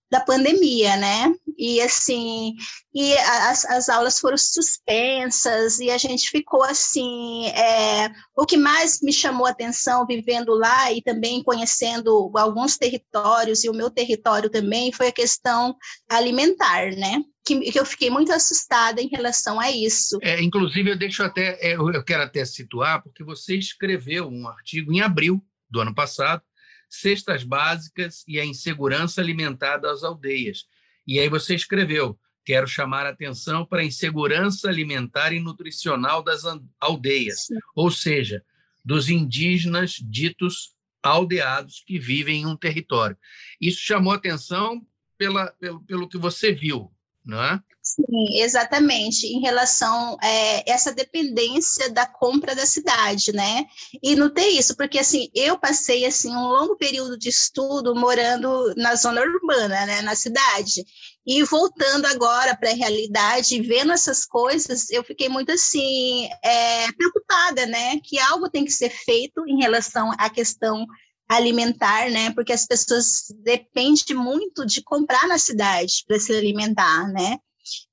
da 0.09 0.21
pandemia, 0.21 0.95
né? 0.97 1.33
E 1.57 1.81
assim, 1.81 2.53
e 2.93 3.13
as, 3.17 3.65
as 3.65 3.89
aulas 3.89 4.19
foram 4.19 4.37
suspensas 4.37 5.79
e 5.79 5.89
a 5.89 5.97
gente 5.97 6.29
ficou 6.29 6.63
assim. 6.63 7.47
É, 7.47 8.09
o 8.37 8.45
que 8.45 8.55
mais 8.55 9.01
me 9.01 9.11
chamou 9.11 9.47
a 9.47 9.49
atenção 9.49 10.05
vivendo 10.05 10.53
lá 10.53 10.91
e 10.91 11.01
também 11.01 11.43
conhecendo 11.43 12.31
alguns 12.35 12.77
territórios 12.77 13.63
e 13.63 13.69
o 13.69 13.73
meu 13.73 13.89
território 13.89 14.49
também 14.49 14.91
foi 14.91 15.07
a 15.07 15.11
questão 15.11 15.75
alimentar, 16.09 16.91
né? 16.91 17.21
Que, 17.45 17.71
que 17.71 17.79
eu 17.79 17.85
fiquei 17.85 18.09
muito 18.09 18.31
assustada 18.31 19.01
em 19.01 19.07
relação 19.07 19.59
a 19.59 19.71
isso. 19.71 20.17
É, 20.21 20.41
inclusive, 20.41 20.89
eu 20.89 20.97
deixo 20.97 21.21
até, 21.21 21.59
é, 21.61 21.75
eu 21.75 22.03
quero 22.03 22.23
até 22.23 22.43
situar, 22.43 23.03
porque 23.03 23.23
você 23.23 23.55
escreveu 23.55 24.27
um 24.27 24.47
artigo 24.47 24.91
em 24.91 25.01
abril 25.01 25.43
do 25.69 25.79
ano 25.79 25.93
passado 25.93 26.41
cestas 26.89 27.43
básicas 27.43 28.23
e 28.27 28.39
a 28.39 28.45
insegurança 28.45 29.21
alimentar 29.21 29.77
das 29.77 30.03
aldeias. 30.03 30.65
E 31.05 31.19
aí 31.19 31.29
você 31.29 31.55
escreveu: 31.55 32.17
quero 32.43 32.67
chamar 32.67 33.05
a 33.05 33.09
atenção 33.09 33.65
para 33.65 33.81
a 33.81 33.85
insegurança 33.85 34.69
alimentar 34.69 35.33
e 35.33 35.39
nutricional 35.39 36.23
das 36.23 36.43
aldeias, 36.79 37.45
Sim. 37.45 37.55
ou 37.75 37.91
seja, 37.91 38.43
dos 38.83 39.09
indígenas 39.09 39.99
ditos 40.01 40.73
aldeados 41.03 41.83
que 41.85 41.99
vivem 41.99 42.41
em 42.41 42.45
um 42.45 42.57
território. 42.57 43.17
Isso 43.61 43.79
chamou 43.81 44.13
atenção 44.13 44.85
pela, 45.17 45.47
pelo, 45.59 45.79
pelo 45.81 46.09
que 46.09 46.17
você 46.17 46.51
viu, 46.51 46.91
não 47.25 47.43
é? 47.43 47.59
Sim, 47.81 48.41
exatamente, 48.41 49.27
em 49.27 49.41
relação 49.41 50.17
a 50.19 50.27
é, 50.27 50.63
essa 50.67 50.91
dependência 50.91 51.89
da 51.91 52.05
compra 52.05 52.55
da 52.55 52.65
cidade, 52.65 53.31
né? 53.31 53.65
E 54.01 54.15
não 54.15 54.27
ter 54.27 54.47
isso, 54.47 54.75
porque 54.75 54.97
assim, 54.97 55.29
eu 55.35 55.57
passei 55.57 56.03
assim 56.03 56.35
um 56.35 56.47
longo 56.47 56.75
período 56.77 57.15
de 57.15 57.29
estudo 57.29 57.93
morando 57.93 58.73
na 58.75 58.95
zona 58.95 59.21
urbana, 59.21 59.85
né, 59.85 60.01
na 60.01 60.15
cidade. 60.15 60.83
E 61.27 61.43
voltando 61.43 62.05
agora 62.05 62.55
para 62.55 62.71
a 62.71 62.75
realidade, 62.75 63.61
vendo 63.61 63.91
essas 63.91 64.25
coisas, 64.25 64.89
eu 64.89 65.03
fiquei 65.03 65.29
muito 65.29 65.51
assim 65.51 66.27
é, 66.43 66.91
preocupada, 66.91 67.65
né? 67.67 67.99
Que 68.03 68.19
algo 68.19 68.49
tem 68.49 68.65
que 68.65 68.71
ser 68.71 68.89
feito 68.89 69.43
em 69.47 69.59
relação 69.59 70.11
à 70.17 70.29
questão 70.29 70.85
alimentar, 71.27 72.09
né? 72.09 72.31
Porque 72.33 72.53
as 72.53 72.65
pessoas 72.65 73.25
dependem 73.43 74.15
muito 74.15 74.65
de 74.65 74.81
comprar 74.81 75.27
na 75.27 75.37
cidade 75.37 76.03
para 76.07 76.19
se 76.19 76.33
alimentar, 76.33 77.07
né? 77.11 77.37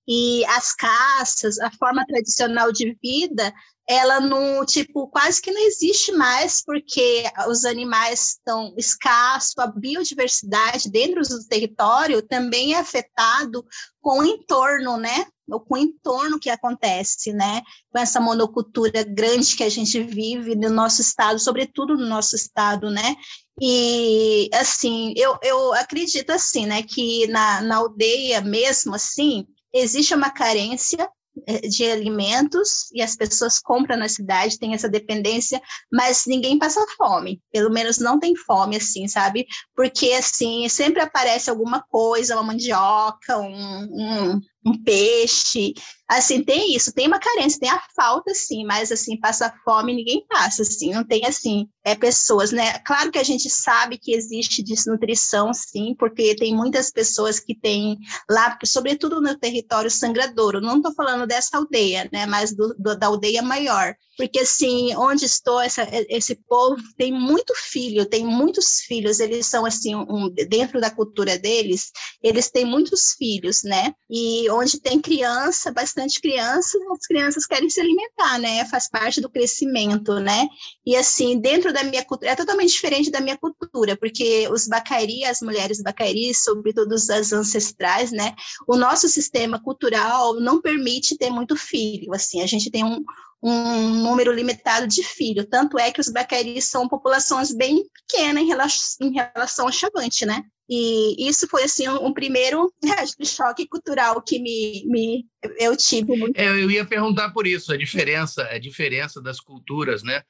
E 0.06 0.44
as 0.46 0.72
caças, 0.72 1.58
a 1.58 1.70
forma 1.70 2.04
tradicional 2.06 2.72
de 2.72 2.96
vida, 3.02 3.52
ela 3.88 4.20
não, 4.20 4.64
tipo, 4.64 5.08
quase 5.08 5.40
que 5.42 5.50
não 5.50 5.60
existe 5.66 6.12
mais, 6.12 6.62
porque 6.64 7.24
os 7.48 7.64
animais 7.64 8.30
estão 8.30 8.74
escassos, 8.76 9.58
a 9.58 9.66
biodiversidade 9.66 10.90
dentro 10.90 11.22
do 11.22 11.46
território 11.48 12.22
também 12.22 12.74
é 12.74 12.78
afetado 12.78 13.64
com 14.00 14.20
o 14.20 14.24
entorno, 14.24 14.96
né? 14.96 15.26
Com 15.48 15.74
o 15.74 15.76
entorno 15.76 16.38
que 16.38 16.48
acontece, 16.48 17.32
né? 17.32 17.60
Com 17.90 17.98
essa 17.98 18.20
monocultura 18.20 19.02
grande 19.02 19.56
que 19.56 19.64
a 19.64 19.68
gente 19.68 20.00
vive 20.02 20.54
no 20.54 20.70
nosso 20.70 21.00
estado, 21.00 21.38
sobretudo 21.38 21.96
no 21.96 22.06
nosso 22.06 22.36
estado, 22.36 22.88
né? 22.88 23.16
E, 23.60 24.48
assim, 24.54 25.12
eu, 25.16 25.38
eu 25.42 25.74
acredito, 25.74 26.30
assim, 26.30 26.66
né, 26.66 26.82
que 26.82 27.26
na, 27.26 27.60
na 27.60 27.76
aldeia 27.76 28.40
mesmo, 28.40 28.94
assim, 28.94 29.46
existe 29.72 30.14
uma 30.14 30.30
carência 30.30 31.08
eh, 31.46 31.66
de 31.66 31.84
alimentos 31.90 32.90
e 32.92 33.00
as 33.00 33.16
pessoas 33.16 33.58
compram 33.58 33.96
na 33.96 34.08
cidade, 34.08 34.58
tem 34.58 34.74
essa 34.74 34.88
dependência, 34.88 35.60
mas 35.90 36.24
ninguém 36.26 36.58
passa 36.58 36.84
fome, 36.96 37.40
pelo 37.50 37.70
menos 37.70 37.98
não 37.98 38.18
tem 38.18 38.36
fome, 38.36 38.76
assim, 38.76 39.08
sabe? 39.08 39.46
Porque, 39.74 40.12
assim, 40.12 40.68
sempre 40.68 41.00
aparece 41.00 41.48
alguma 41.48 41.82
coisa, 41.82 42.34
uma 42.34 42.42
mandioca, 42.42 43.38
um, 43.38 43.84
um, 43.84 44.40
um 44.64 44.82
peixe, 44.82 45.74
assim, 46.08 46.42
tem 46.42 46.74
isso, 46.74 46.92
tem 46.92 47.06
uma 47.06 47.18
carência, 47.18 47.58
tem 47.58 47.70
a 47.70 47.82
falta, 47.96 48.32
sim, 48.34 48.64
mas, 48.64 48.92
assim, 48.92 49.18
passa 49.18 49.52
fome, 49.64 49.94
ninguém 49.94 50.24
passa, 50.28 50.62
assim, 50.62 50.92
não 50.92 51.04
tem, 51.04 51.24
assim, 51.26 51.66
é, 51.84 51.94
pessoas, 51.94 52.52
né? 52.52 52.78
Claro 52.80 53.10
que 53.10 53.18
a 53.18 53.22
gente 53.24 53.48
sabe 53.50 53.98
que 53.98 54.14
existe 54.14 54.62
desnutrição, 54.62 55.52
sim, 55.52 55.94
porque 55.98 56.36
tem 56.36 56.54
muitas 56.54 56.90
pessoas 56.90 57.40
que 57.40 57.54
têm 57.54 57.96
lá, 58.30 58.56
sobretudo 58.64 59.20
no 59.20 59.36
território 59.38 59.90
sangradouro, 59.90 60.60
não 60.60 60.76
estou 60.76 60.94
falando 60.94 61.26
dessa 61.26 61.56
aldeia, 61.56 62.08
né, 62.12 62.26
mas 62.26 62.54
do, 62.54 62.74
do, 62.78 62.96
da 62.96 63.06
aldeia 63.06 63.42
maior, 63.42 63.94
porque, 64.16 64.40
assim, 64.40 64.94
onde 64.96 65.24
estou, 65.24 65.60
essa, 65.60 65.88
esse 66.08 66.34
povo 66.34 66.82
tem 66.96 67.12
muito 67.12 67.54
filho, 67.56 68.06
tem 68.06 68.24
muitos 68.24 68.80
filhos, 68.80 69.20
eles 69.20 69.46
são, 69.46 69.64
assim, 69.64 69.94
um, 69.94 70.28
dentro 70.48 70.80
da 70.80 70.90
cultura 70.90 71.38
deles, 71.38 71.90
eles 72.22 72.50
têm 72.50 72.64
muitos 72.64 73.12
filhos, 73.18 73.62
né, 73.62 73.94
e 74.10 74.48
onde 74.50 74.80
tem 74.80 75.00
criança, 75.00 75.72
bastante 75.72 76.20
criança, 76.20 76.78
as 76.92 77.06
crianças 77.06 77.46
querem 77.46 77.68
se 77.70 77.80
alimentar, 77.80 78.38
né? 78.38 78.64
Faz 78.66 78.88
parte 78.88 79.20
do 79.20 79.30
crescimento, 79.30 80.18
né? 80.20 80.46
E 80.84 80.96
assim, 80.96 81.38
dentro 81.38 81.72
da 81.72 81.82
minha 81.82 82.04
cultura, 82.04 82.32
é 82.32 82.36
totalmente 82.36 82.72
diferente 82.72 83.10
da 83.10 83.20
minha 83.20 83.36
cultura, 83.36 83.96
porque 83.96 84.48
os 84.50 84.66
bacairi, 84.66 85.24
as 85.24 85.40
mulheres 85.40 85.82
bacairi, 85.82 86.34
sobretudo 86.34 86.94
as 86.94 87.32
ancestrais, 87.32 88.12
né? 88.12 88.34
O 88.66 88.76
nosso 88.76 89.08
sistema 89.08 89.62
cultural 89.62 90.40
não 90.40 90.60
permite 90.60 91.16
ter 91.16 91.30
muito 91.30 91.56
filho, 91.56 92.14
assim, 92.14 92.40
a 92.40 92.46
gente 92.46 92.70
tem 92.70 92.84
um, 92.84 93.02
um 93.42 93.88
número 94.02 94.32
limitado 94.32 94.86
de 94.86 95.02
filhos. 95.02 95.46
Tanto 95.50 95.78
é 95.78 95.90
que 95.90 96.00
os 96.00 96.08
bacaris 96.08 96.64
são 96.64 96.88
populações 96.88 97.52
bem 97.52 97.84
pequenas 98.08 98.42
em 98.42 98.46
relação, 98.46 99.08
em 99.08 99.12
relação 99.12 99.66
ao 99.66 99.72
chavante, 99.72 100.24
né? 100.24 100.44
E 100.70 101.28
isso 101.28 101.48
foi 101.48 101.64
assim 101.64 101.88
um, 101.88 102.06
um 102.06 102.12
primeiro 102.14 102.72
choque 103.24 103.66
cultural 103.66 104.22
que 104.22 104.38
me, 104.38 104.84
me 104.86 105.26
eu 105.58 105.76
tive. 105.76 106.16
Muito. 106.16 106.38
É, 106.38 106.48
eu 106.48 106.70
ia 106.70 106.84
perguntar 106.84 107.30
por 107.30 107.46
isso 107.46 107.72
a 107.72 107.76
diferença, 107.76 108.44
a 108.44 108.58
diferença 108.58 109.20
das 109.20 109.40
culturas, 109.40 110.02
né? 110.02 110.22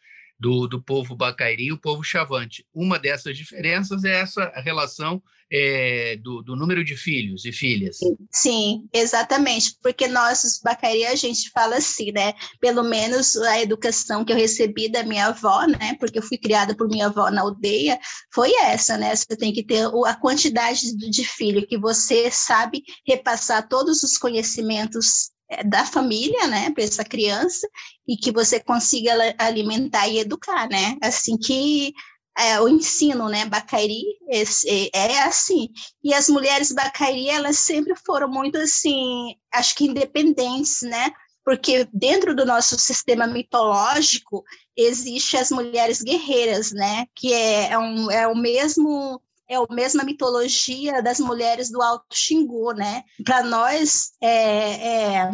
Do, 0.42 0.66
do 0.66 0.82
povo 0.82 1.14
bacairi 1.14 1.66
e 1.66 1.72
o 1.72 1.78
povo 1.78 2.02
chavante. 2.02 2.66
Uma 2.74 2.98
dessas 2.98 3.36
diferenças 3.36 4.02
é 4.02 4.20
essa 4.20 4.50
relação 4.56 5.22
é, 5.52 6.16
do, 6.16 6.42
do, 6.42 6.56
número 6.56 6.82
de 6.82 6.96
filhos 6.96 7.44
e 7.44 7.52
filhas. 7.52 7.98
Sim, 8.30 8.88
exatamente, 8.90 9.76
porque 9.82 10.08
nós, 10.08 10.42
os 10.44 10.58
Bacari, 10.58 11.04
a 11.04 11.14
gente 11.14 11.50
fala 11.50 11.76
assim, 11.76 12.10
né? 12.10 12.32
Pelo 12.58 12.82
menos 12.82 13.36
a 13.36 13.60
educação 13.60 14.24
que 14.24 14.32
eu 14.32 14.36
recebi 14.36 14.90
da 14.90 15.02
minha 15.02 15.26
avó, 15.26 15.66
né? 15.66 15.94
Porque 16.00 16.18
eu 16.18 16.22
fui 16.22 16.38
criada 16.38 16.74
por 16.74 16.88
minha 16.88 17.06
avó 17.06 17.30
na 17.30 17.42
aldeia, 17.42 18.00
foi 18.32 18.50
essa, 18.62 18.96
né? 18.96 19.14
Você 19.14 19.36
tem 19.36 19.52
que 19.52 19.62
ter 19.62 19.86
a 20.06 20.14
quantidade 20.14 20.96
de 20.96 21.24
filho 21.24 21.66
que 21.66 21.76
você 21.76 22.30
sabe 22.30 22.82
repassar 23.06 23.68
todos 23.68 24.02
os 24.02 24.16
conhecimentos 24.16 25.31
da 25.64 25.84
família, 25.84 26.46
né, 26.46 26.70
para 26.70 26.84
essa 26.84 27.04
criança 27.04 27.68
e 28.06 28.16
que 28.16 28.32
você 28.32 28.60
consiga 28.60 29.12
alimentar 29.38 30.08
e 30.08 30.18
educar, 30.18 30.68
né? 30.68 30.96
Assim 31.02 31.36
que 31.36 31.92
é, 32.36 32.60
o 32.60 32.68
ensino, 32.68 33.28
né, 33.28 33.44
Bacairi 33.44 34.02
esse, 34.28 34.90
é 34.94 35.22
assim. 35.22 35.68
E 36.02 36.14
as 36.14 36.28
mulheres 36.28 36.72
Bacairi, 36.72 37.28
elas 37.28 37.58
sempre 37.58 37.94
foram 38.06 38.28
muito 38.28 38.56
assim, 38.58 39.34
acho 39.52 39.74
que 39.74 39.84
independentes, 39.84 40.82
né? 40.82 41.12
Porque 41.44 41.86
dentro 41.92 42.34
do 42.34 42.46
nosso 42.46 42.78
sistema 42.78 43.26
mitológico 43.26 44.44
existe 44.76 45.36
as 45.36 45.50
mulheres 45.50 46.00
guerreiras, 46.00 46.72
né? 46.72 47.06
Que 47.14 47.32
é, 47.32 47.72
é, 47.72 47.78
um, 47.78 48.10
é 48.10 48.26
o 48.26 48.36
mesmo 48.36 49.20
é 49.52 49.56
a 49.56 49.74
mesma 49.74 50.02
mitologia 50.02 51.02
das 51.02 51.20
mulheres 51.20 51.70
do 51.70 51.82
Alto 51.82 52.06
Xingu, 52.14 52.72
né? 52.72 53.02
Para 53.24 53.42
nós, 53.42 54.12
é, 54.20 55.16
é, 55.18 55.30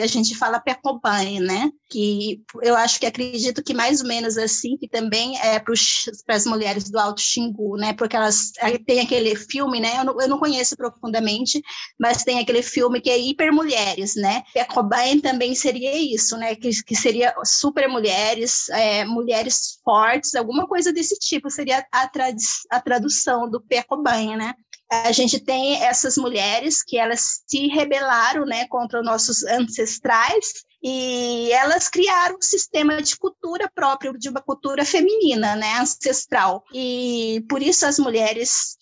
a 0.00 0.06
gente 0.06 0.36
fala 0.36 0.60
Pecompanhe, 0.60 1.40
né? 1.40 1.70
Que 1.90 2.42
eu 2.62 2.74
acho 2.74 2.98
que 2.98 3.06
acredito 3.06 3.62
que 3.62 3.74
mais 3.74 4.00
ou 4.00 4.08
menos 4.08 4.38
assim, 4.38 4.76
que 4.76 4.88
também 4.88 5.38
é 5.40 5.58
para 5.58 6.34
as 6.34 6.46
mulheres 6.46 6.90
do 6.90 6.98
Alto 6.98 7.20
Xingu, 7.20 7.76
né? 7.76 7.92
Porque 7.92 8.16
elas 8.16 8.52
tem 8.86 9.00
aquele 9.00 9.36
filme, 9.36 9.80
né? 9.80 9.98
Eu 9.98 10.04
não, 10.04 10.20
eu 10.20 10.28
não 10.28 10.38
conheço 10.38 10.76
profundamente, 10.76 11.60
mas 11.98 12.24
tem 12.24 12.38
aquele 12.38 12.62
filme 12.62 13.00
que 13.00 13.10
é 13.10 13.18
Hiper 13.18 13.52
Mulheres, 13.52 14.14
né? 14.16 14.42
Pecompanhe 14.54 15.20
também 15.20 15.54
seria 15.54 15.96
isso, 15.96 16.36
né? 16.36 16.54
Que, 16.54 16.70
que 16.84 16.96
seria 16.96 17.34
super 17.44 17.88
mulheres, 17.88 18.68
é, 18.70 19.04
mulheres 19.04 19.78
fortes, 19.84 20.34
alguma 20.34 20.66
coisa 20.66 20.92
desse 20.92 21.18
tipo 21.18 21.50
seria 21.50 21.84
a, 21.92 22.10
a 22.70 22.80
tradução 22.80 23.50
do 23.50 23.60
Pecompanhe, 23.60 24.36
né? 24.36 24.54
A 24.92 25.10
gente 25.10 25.40
tem 25.40 25.82
essas 25.82 26.18
mulheres 26.18 26.82
que 26.82 26.98
elas 26.98 27.42
se 27.46 27.66
rebelaram 27.68 28.44
né, 28.44 28.66
contra 28.68 29.00
os 29.00 29.04
nossos 29.06 29.42
ancestrais 29.44 30.64
e 30.82 31.50
elas 31.52 31.88
criaram 31.88 32.36
um 32.36 32.42
sistema 32.42 33.00
de 33.00 33.16
cultura 33.16 33.70
próprio, 33.74 34.18
de 34.18 34.28
uma 34.28 34.42
cultura 34.42 34.84
feminina, 34.84 35.56
né, 35.56 35.78
ancestral. 35.78 36.62
E 36.74 37.42
por 37.48 37.62
isso 37.62 37.86
as 37.86 37.98
mulheres 37.98 38.76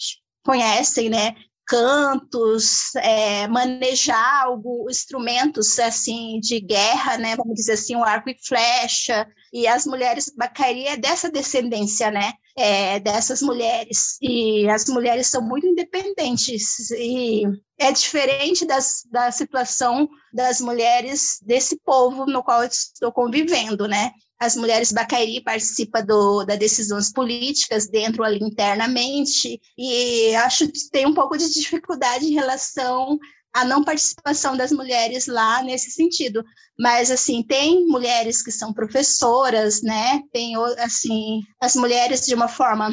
conhecem, 0.45 1.09
né, 1.09 1.37
cantos, 1.65 2.93
é, 2.97 3.47
manejar 3.47 4.43
algo, 4.43 4.91
instrumentos 4.91 5.79
assim 5.79 6.41
de 6.41 6.59
guerra, 6.59 7.19
né, 7.19 7.37
vamos 7.37 7.55
dizer 7.55 7.75
assim, 7.75 7.95
o 7.95 8.03
arco 8.03 8.31
e 8.31 8.37
flecha, 8.45 9.29
e 9.53 9.69
as 9.69 9.87
mulheres 9.87 10.33
Bacari 10.37 10.89
é 10.89 10.97
dessa 10.97 11.31
descendência, 11.31 12.11
né, 12.11 12.33
é, 12.61 13.01
dessas 13.01 13.41
mulheres, 13.41 14.19
e 14.21 14.69
as 14.69 14.85
mulheres 14.87 15.29
são 15.29 15.41
muito 15.41 15.67
independentes, 15.67 16.91
e 16.91 17.43
é 17.79 17.91
diferente 17.91 18.67
das, 18.67 19.03
da 19.11 19.33
situação 19.33 20.07
das 20.33 20.61
mulheres 20.61 21.39
desse 21.43 21.81
povo 21.83 22.27
no 22.27 22.43
qual 22.43 22.63
eu 22.63 22.69
estou 22.69 23.11
convivendo, 23.11 23.89
né, 23.89 24.13
as 24.39 24.57
mulheres 24.57 24.93
Bacairi 24.93 25.43
participam 25.43 26.03
do, 26.03 26.45
das 26.45 26.59
decisões 26.59 27.11
políticas 27.13 27.89
dentro 27.89 28.23
ali 28.23 28.39
internamente, 28.43 29.59
e 29.77 30.35
acho 30.37 30.69
que 30.69 30.91
tem 30.91 31.07
um 31.07 31.15
pouco 31.15 31.39
de 31.39 31.51
dificuldade 31.53 32.27
em 32.27 32.35
relação 32.35 33.19
à 33.53 33.65
não 33.65 33.85
participação 33.85 34.57
das 34.57 34.73
mulheres 34.73 35.27
lá 35.27 35.63
nesse 35.63 35.91
sentido. 35.91 36.45
Mas, 36.79 37.11
assim, 37.11 37.43
tem 37.43 37.87
mulheres 37.87 38.43
que 38.43 38.51
são 38.51 38.73
professoras, 38.73 39.83
né? 39.83 40.23
Tem, 40.33 40.55
assim, 40.79 41.43
as 41.61 41.75
mulheres 41.75 42.27
de 42.27 42.35
uma 42.35 42.49
forma, 42.49 42.91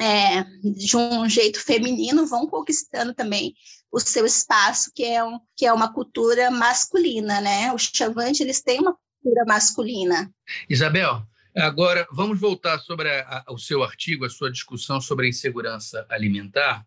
é, 0.00 0.44
de 0.62 0.96
um 0.96 1.28
jeito 1.28 1.60
feminino, 1.60 2.26
vão 2.26 2.46
conquistando 2.46 3.14
também 3.14 3.54
o 3.90 3.98
seu 3.98 4.26
espaço, 4.26 4.92
que 4.94 5.04
é, 5.04 5.24
um, 5.24 5.38
que 5.56 5.66
é 5.66 5.72
uma 5.72 5.92
cultura 5.92 6.50
masculina, 6.50 7.40
né? 7.40 7.72
Os 7.72 7.90
chavantes, 7.92 8.40
eles 8.40 8.62
têm 8.62 8.80
uma 8.80 8.96
cultura 9.22 9.44
masculina. 9.46 10.30
Isabel, 10.68 11.22
agora 11.56 12.06
vamos 12.12 12.38
voltar 12.38 12.78
sobre 12.78 13.08
a, 13.10 13.44
a, 13.46 13.52
o 13.52 13.58
seu 13.58 13.82
artigo, 13.82 14.24
a 14.24 14.30
sua 14.30 14.52
discussão 14.52 15.00
sobre 15.00 15.26
a 15.26 15.28
insegurança 15.30 16.06
alimentar. 16.08 16.86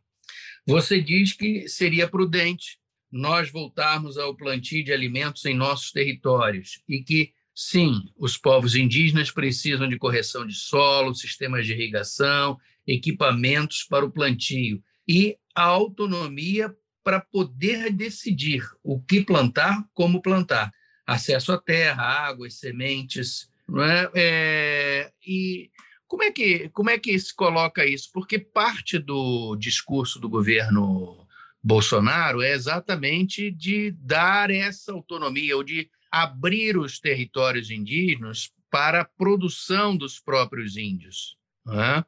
Você 0.65 1.01
diz 1.01 1.33
que 1.33 1.67
seria 1.67 2.07
prudente 2.07 2.79
nós 3.11 3.51
voltarmos 3.51 4.17
ao 4.17 4.35
plantio 4.35 4.83
de 4.83 4.93
alimentos 4.93 5.45
em 5.45 5.55
nossos 5.55 5.91
territórios 5.91 6.81
e 6.87 7.03
que, 7.03 7.33
sim, 7.53 7.91
os 8.17 8.37
povos 8.37 8.75
indígenas 8.75 9.29
precisam 9.29 9.87
de 9.87 9.97
correção 9.97 10.47
de 10.47 10.55
solo, 10.55 11.13
sistemas 11.13 11.65
de 11.65 11.73
irrigação, 11.73 12.57
equipamentos 12.87 13.83
para 13.83 14.05
o 14.05 14.11
plantio 14.11 14.81
e 15.07 15.37
a 15.53 15.63
autonomia 15.63 16.73
para 17.03 17.19
poder 17.19 17.91
decidir 17.91 18.63
o 18.83 19.01
que 19.01 19.23
plantar, 19.23 19.83
como 19.93 20.21
plantar 20.21 20.71
acesso 21.05 21.51
à 21.51 21.57
terra, 21.57 22.03
águas, 22.03 22.59
sementes, 22.59 23.49
não 23.67 23.83
é? 23.83 24.09
é? 24.15 25.11
e 25.25 25.69
como 26.07 26.23
é 26.23 26.31
que 26.31 26.69
como 26.69 26.89
é 26.89 26.99
que 26.99 27.17
se 27.17 27.33
coloca 27.33 27.85
isso? 27.85 28.09
Porque 28.13 28.37
parte 28.37 28.99
do 28.99 29.55
discurso 29.55 30.19
do 30.19 30.29
governo 30.29 31.20
Bolsonaro 31.63 32.41
é 32.41 32.51
exatamente 32.53 33.51
de 33.51 33.91
dar 33.91 34.49
essa 34.49 34.91
autonomia 34.91 35.55
ou 35.55 35.63
de 35.63 35.89
abrir 36.11 36.77
os 36.77 36.99
territórios 36.99 37.69
indígenas 37.69 38.51
para 38.69 39.01
a 39.01 39.05
produção 39.05 39.95
dos 39.95 40.19
próprios 40.19 40.75
índios. 40.75 41.37
Né? 41.65 42.03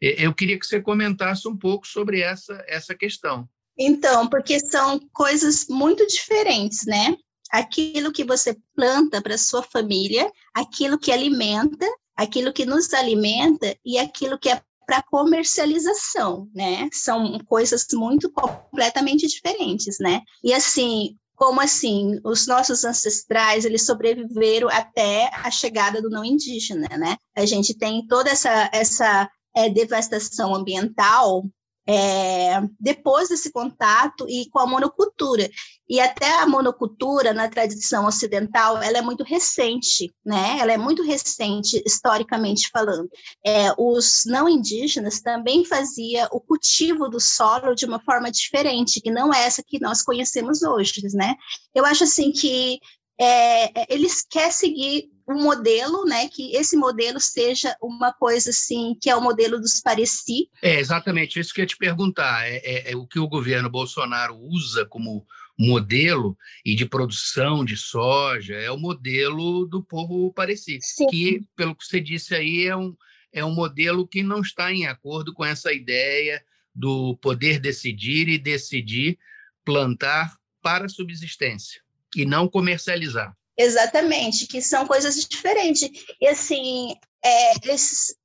Eu 0.00 0.34
queria 0.34 0.58
que 0.58 0.66
você 0.66 0.80
comentasse 0.80 1.48
um 1.48 1.56
pouco 1.56 1.86
sobre 1.86 2.20
essa, 2.20 2.62
essa 2.68 2.94
questão. 2.94 3.48
Então, 3.78 4.28
porque 4.28 4.60
são 4.60 5.00
coisas 5.12 5.66
muito 5.68 6.06
diferentes, 6.06 6.84
né? 6.84 7.16
Aquilo 7.50 8.12
que 8.12 8.24
você 8.24 8.54
planta 8.76 9.22
para 9.22 9.38
sua 9.38 9.62
família, 9.62 10.30
aquilo 10.54 10.98
que 10.98 11.10
alimenta, 11.10 11.86
aquilo 12.14 12.52
que 12.52 12.66
nos 12.66 12.92
alimenta 12.92 13.74
e 13.84 13.98
aquilo 13.98 14.38
que 14.38 14.50
é 14.50 14.60
para 14.90 15.04
comercialização, 15.04 16.50
né? 16.52 16.88
São 16.92 17.38
coisas 17.46 17.86
muito 17.92 18.28
completamente 18.32 19.24
diferentes, 19.28 19.98
né? 20.00 20.20
E 20.42 20.52
assim, 20.52 21.16
como 21.36 21.60
assim, 21.60 22.18
os 22.24 22.48
nossos 22.48 22.84
ancestrais, 22.84 23.64
eles 23.64 23.86
sobreviveram 23.86 24.68
até 24.68 25.30
a 25.32 25.48
chegada 25.48 26.02
do 26.02 26.10
não 26.10 26.24
indígena, 26.24 26.88
né? 26.98 27.16
A 27.36 27.46
gente 27.46 27.72
tem 27.72 28.04
toda 28.04 28.30
essa 28.30 28.68
essa 28.72 29.30
é, 29.54 29.70
devastação 29.70 30.56
ambiental 30.56 31.44
é, 31.92 32.62
depois 32.78 33.28
desse 33.28 33.50
contato 33.50 34.24
e 34.28 34.48
com 34.50 34.60
a 34.60 34.66
monocultura. 34.66 35.50
E 35.88 35.98
até 35.98 36.36
a 36.36 36.46
monocultura, 36.46 37.32
na 37.34 37.48
tradição 37.48 38.06
ocidental, 38.06 38.80
ela 38.80 38.98
é 38.98 39.02
muito 39.02 39.24
recente, 39.24 40.14
né? 40.24 40.58
Ela 40.60 40.72
é 40.72 40.78
muito 40.78 41.02
recente, 41.02 41.82
historicamente 41.84 42.68
falando. 42.72 43.10
É, 43.44 43.74
os 43.76 44.22
não 44.24 44.48
indígenas 44.48 45.20
também 45.20 45.64
faziam 45.64 46.28
o 46.30 46.40
cultivo 46.40 47.08
do 47.08 47.18
solo 47.18 47.74
de 47.74 47.86
uma 47.86 47.98
forma 47.98 48.30
diferente, 48.30 49.00
que 49.00 49.10
não 49.10 49.34
é 49.34 49.44
essa 49.44 49.64
que 49.66 49.80
nós 49.80 50.00
conhecemos 50.00 50.62
hoje, 50.62 51.02
né? 51.12 51.34
Eu 51.74 51.84
acho, 51.84 52.04
assim, 52.04 52.30
que 52.30 52.78
é, 53.20 53.92
eles 53.92 54.24
querem 54.28 54.50
seguir 54.50 55.10
um 55.28 55.42
modelo, 55.42 56.06
né, 56.06 56.26
que 56.28 56.56
esse 56.56 56.74
modelo 56.74 57.20
seja 57.20 57.76
uma 57.80 58.12
coisa 58.12 58.48
assim, 58.48 58.96
que 59.00 59.10
é 59.10 59.14
o 59.14 59.20
modelo 59.20 59.60
dos 59.60 59.80
Pareci. 59.80 60.48
É 60.62 60.80
exatamente 60.80 61.38
isso 61.38 61.52
que 61.52 61.60
eu 61.60 61.64
ia 61.64 61.68
te 61.68 61.76
perguntar. 61.76 62.48
É, 62.48 62.56
é, 62.56 62.92
é, 62.92 62.96
o 62.96 63.06
que 63.06 63.18
o 63.18 63.28
governo 63.28 63.68
Bolsonaro 63.68 64.34
usa 64.36 64.86
como 64.86 65.24
modelo 65.58 66.36
e 66.64 66.74
de 66.74 66.86
produção 66.86 67.62
de 67.62 67.76
soja 67.76 68.54
é 68.54 68.70
o 68.70 68.78
modelo 68.78 69.66
do 69.66 69.84
povo 69.84 70.32
Pareci, 70.32 70.78
Sim. 70.80 71.06
que, 71.08 71.44
pelo 71.54 71.76
que 71.76 71.84
você 71.84 72.00
disse 72.00 72.34
aí, 72.34 72.66
é 72.66 72.74
um, 72.74 72.96
é 73.30 73.44
um 73.44 73.54
modelo 73.54 74.08
que 74.08 74.22
não 74.22 74.40
está 74.40 74.72
em 74.72 74.86
acordo 74.86 75.34
com 75.34 75.44
essa 75.44 75.72
ideia 75.72 76.42
do 76.74 77.18
poder 77.18 77.60
decidir 77.60 78.28
e 78.28 78.38
decidir 78.38 79.18
plantar 79.62 80.34
para 80.62 80.88
subsistência 80.88 81.82
e 82.16 82.24
não 82.24 82.48
comercializar. 82.48 83.34
Exatamente, 83.56 84.46
que 84.46 84.62
são 84.62 84.86
coisas 84.86 85.16
diferentes. 85.16 85.90
E 86.20 86.26
assim, 86.26 86.94
é, 87.22 87.52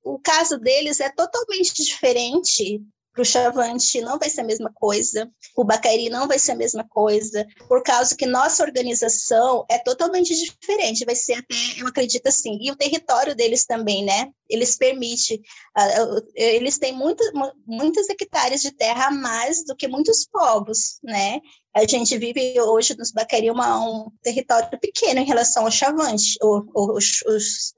o 0.04 0.18
caso 0.20 0.58
deles 0.58 1.00
é 1.00 1.10
totalmente 1.10 1.84
diferente. 1.84 2.82
Para 3.14 3.22
o 3.22 3.26
Chavante 3.26 4.02
não 4.02 4.20
vai 4.20 4.30
ser 4.30 4.42
a 4.42 4.44
mesma 4.44 4.70
coisa, 4.74 5.32
o 5.56 5.64
Bacairi 5.64 6.10
não 6.10 6.28
vai 6.28 6.38
ser 6.38 6.52
a 6.52 6.56
mesma 6.56 6.86
coisa, 6.86 7.48
por 7.66 7.82
causa 7.82 8.14
que 8.14 8.26
nossa 8.26 8.62
organização 8.62 9.66
é 9.72 9.78
totalmente 9.80 10.36
diferente, 10.36 11.06
vai 11.06 11.16
ser 11.16 11.36
até, 11.36 11.56
eu 11.78 11.88
acredito 11.88 12.28
assim, 12.28 12.58
e 12.60 12.70
o 12.72 12.76
território 12.76 13.34
deles 13.34 13.66
também, 13.66 14.04
né? 14.04 14.28
Eles 14.50 14.76
permitem, 14.76 15.42
eles 16.36 16.78
têm 16.78 16.92
muito, 16.92 17.24
muitas 17.66 18.10
hectares 18.10 18.62
de 18.62 18.72
terra 18.72 19.08
a 19.08 19.12
mais 19.12 19.64
do 19.64 19.78
que 19.78 19.88
muitos 19.88 20.28
povos, 20.30 21.00
né? 21.02 21.40
A 21.76 21.86
gente 21.86 22.18
vive 22.18 22.60
hoje 22.62 22.96
nos 22.98 23.12
Baqueri 23.12 23.52
uma, 23.52 23.78
um 23.86 24.10
território 24.24 24.80
pequeno 24.80 25.20
em 25.20 25.26
relação 25.26 25.66
ao 25.66 25.72
Chavante, 25.72 26.38
os, 26.42 27.22
os, 27.26 27.74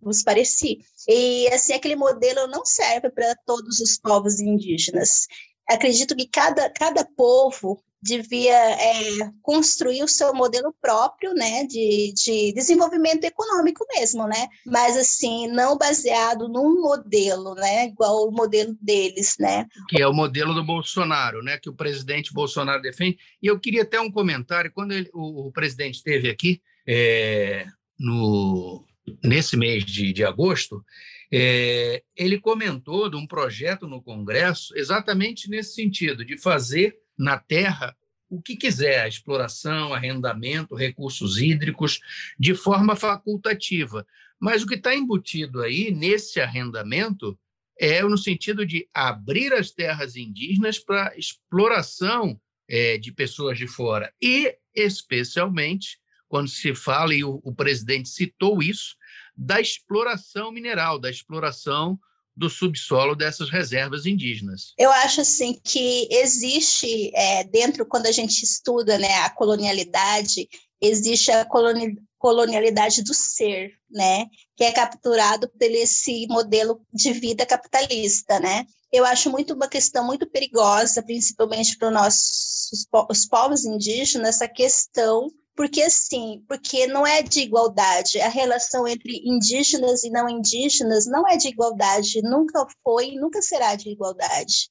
os 0.00 0.22
Pareci. 0.22 0.78
E, 1.08 1.48
assim, 1.48 1.72
aquele 1.72 1.96
modelo 1.96 2.46
não 2.46 2.64
serve 2.64 3.10
para 3.10 3.34
todos 3.44 3.80
os 3.80 3.98
povos 3.98 4.38
indígenas. 4.38 5.26
Acredito 5.70 6.16
que 6.16 6.26
cada, 6.26 6.68
cada 6.70 7.04
povo 7.04 7.82
devia 8.02 8.54
é, 8.54 9.30
construir 9.42 10.02
o 10.02 10.08
seu 10.08 10.32
modelo 10.34 10.74
próprio, 10.80 11.34
né, 11.34 11.66
de, 11.66 12.14
de 12.14 12.52
desenvolvimento 12.54 13.24
econômico 13.24 13.84
mesmo, 13.94 14.26
né, 14.26 14.48
mas 14.64 14.96
assim, 14.96 15.46
não 15.48 15.76
baseado 15.76 16.48
num 16.48 16.80
modelo, 16.80 17.54
né, 17.54 17.86
igual 17.86 18.26
o 18.26 18.32
modelo 18.32 18.74
deles, 18.80 19.36
né. 19.38 19.66
Que 19.88 20.00
é 20.00 20.08
o 20.08 20.14
modelo 20.14 20.54
do 20.54 20.64
Bolsonaro, 20.64 21.42
né, 21.42 21.58
que 21.58 21.68
o 21.68 21.74
presidente 21.74 22.32
Bolsonaro 22.32 22.80
defende, 22.80 23.18
e 23.42 23.46
eu 23.46 23.60
queria 23.60 23.82
até 23.82 24.00
um 24.00 24.10
comentário, 24.10 24.72
quando 24.72 24.92
ele, 24.92 25.10
o, 25.12 25.48
o, 25.48 25.52
presidente 25.52 25.96
esteve 25.96 26.30
aqui, 26.30 26.62
é, 26.86 27.66
no, 27.98 28.82
nesse 29.22 29.58
mês 29.58 29.84
de, 29.84 30.12
de 30.12 30.24
agosto, 30.24 30.82
é, 31.32 32.02
ele 32.16 32.40
comentou 32.40 33.08
de 33.08 33.16
um 33.16 33.26
projeto 33.26 33.86
no 33.86 34.02
Congresso 34.02 34.76
exatamente 34.76 35.48
nesse 35.48 35.74
sentido, 35.74 36.24
de 36.24 36.36
fazer 36.36 36.98
na 37.16 37.38
terra 37.38 37.96
o 38.28 38.40
que 38.40 38.56
quiser, 38.56 39.08
exploração, 39.08 39.92
arrendamento, 39.92 40.74
recursos 40.74 41.38
hídricos, 41.38 42.00
de 42.38 42.54
forma 42.54 42.94
facultativa. 42.94 44.06
Mas 44.38 44.62
o 44.62 44.66
que 44.66 44.76
está 44.76 44.94
embutido 44.94 45.60
aí 45.60 45.90
nesse 45.90 46.40
arrendamento 46.40 47.38
é 47.78 48.02
no 48.02 48.16
sentido 48.16 48.64
de 48.64 48.88
abrir 48.94 49.52
as 49.52 49.70
terras 49.70 50.14
indígenas 50.14 50.78
para 50.78 51.16
exploração 51.16 52.40
é, 52.68 52.98
de 52.98 53.10
pessoas 53.10 53.58
de 53.58 53.66
fora. 53.66 54.12
E, 54.22 54.54
especialmente, 54.74 55.98
quando 56.28 56.48
se 56.48 56.72
fala, 56.74 57.14
e 57.14 57.24
o, 57.24 57.40
o 57.42 57.52
presidente 57.52 58.08
citou 58.08 58.62
isso, 58.62 58.94
da 59.40 59.58
exploração 59.58 60.52
mineral, 60.52 60.98
da 60.98 61.08
exploração 61.08 61.98
do 62.36 62.50
subsolo 62.50 63.14
dessas 63.14 63.50
reservas 63.50 64.04
indígenas. 64.04 64.74
Eu 64.78 64.90
acho 64.90 65.22
assim 65.22 65.58
que 65.64 66.06
existe 66.10 67.10
é, 67.14 67.44
dentro 67.44 67.86
quando 67.86 68.06
a 68.06 68.12
gente 68.12 68.42
estuda 68.42 68.98
né, 68.98 69.14
a 69.20 69.30
colonialidade 69.30 70.46
existe 70.80 71.30
a 71.30 71.44
coloni 71.44 71.96
colonialidade 72.18 73.02
do 73.02 73.14
ser, 73.14 73.72
né, 73.90 74.26
que 74.54 74.62
é 74.62 74.72
capturado 74.72 75.48
por 75.48 75.62
esse 75.62 76.26
modelo 76.28 76.82
de 76.92 77.14
vida 77.14 77.46
capitalista, 77.46 78.38
né. 78.38 78.66
Eu 78.92 79.06
acho 79.06 79.30
muito 79.30 79.54
uma 79.54 79.68
questão 79.68 80.04
muito 80.04 80.28
perigosa, 80.28 81.02
principalmente 81.02 81.78
para 81.78 81.88
os 81.88 81.94
nossos 81.94 82.86
os 83.08 83.26
povos 83.26 83.64
indígenas, 83.64 84.36
essa 84.36 84.48
questão 84.48 85.30
porque 85.60 85.82
assim, 85.82 86.42
porque 86.48 86.86
não 86.86 87.06
é 87.06 87.20
de 87.20 87.40
igualdade. 87.40 88.18
A 88.18 88.30
relação 88.30 88.88
entre 88.88 89.20
indígenas 89.22 90.02
e 90.04 90.08
não 90.08 90.26
indígenas 90.26 91.04
não 91.04 91.28
é 91.28 91.36
de 91.36 91.48
igualdade, 91.48 92.22
nunca 92.22 92.66
foi 92.82 93.10
nunca 93.16 93.42
será 93.42 93.74
de 93.74 93.90
igualdade. 93.90 94.70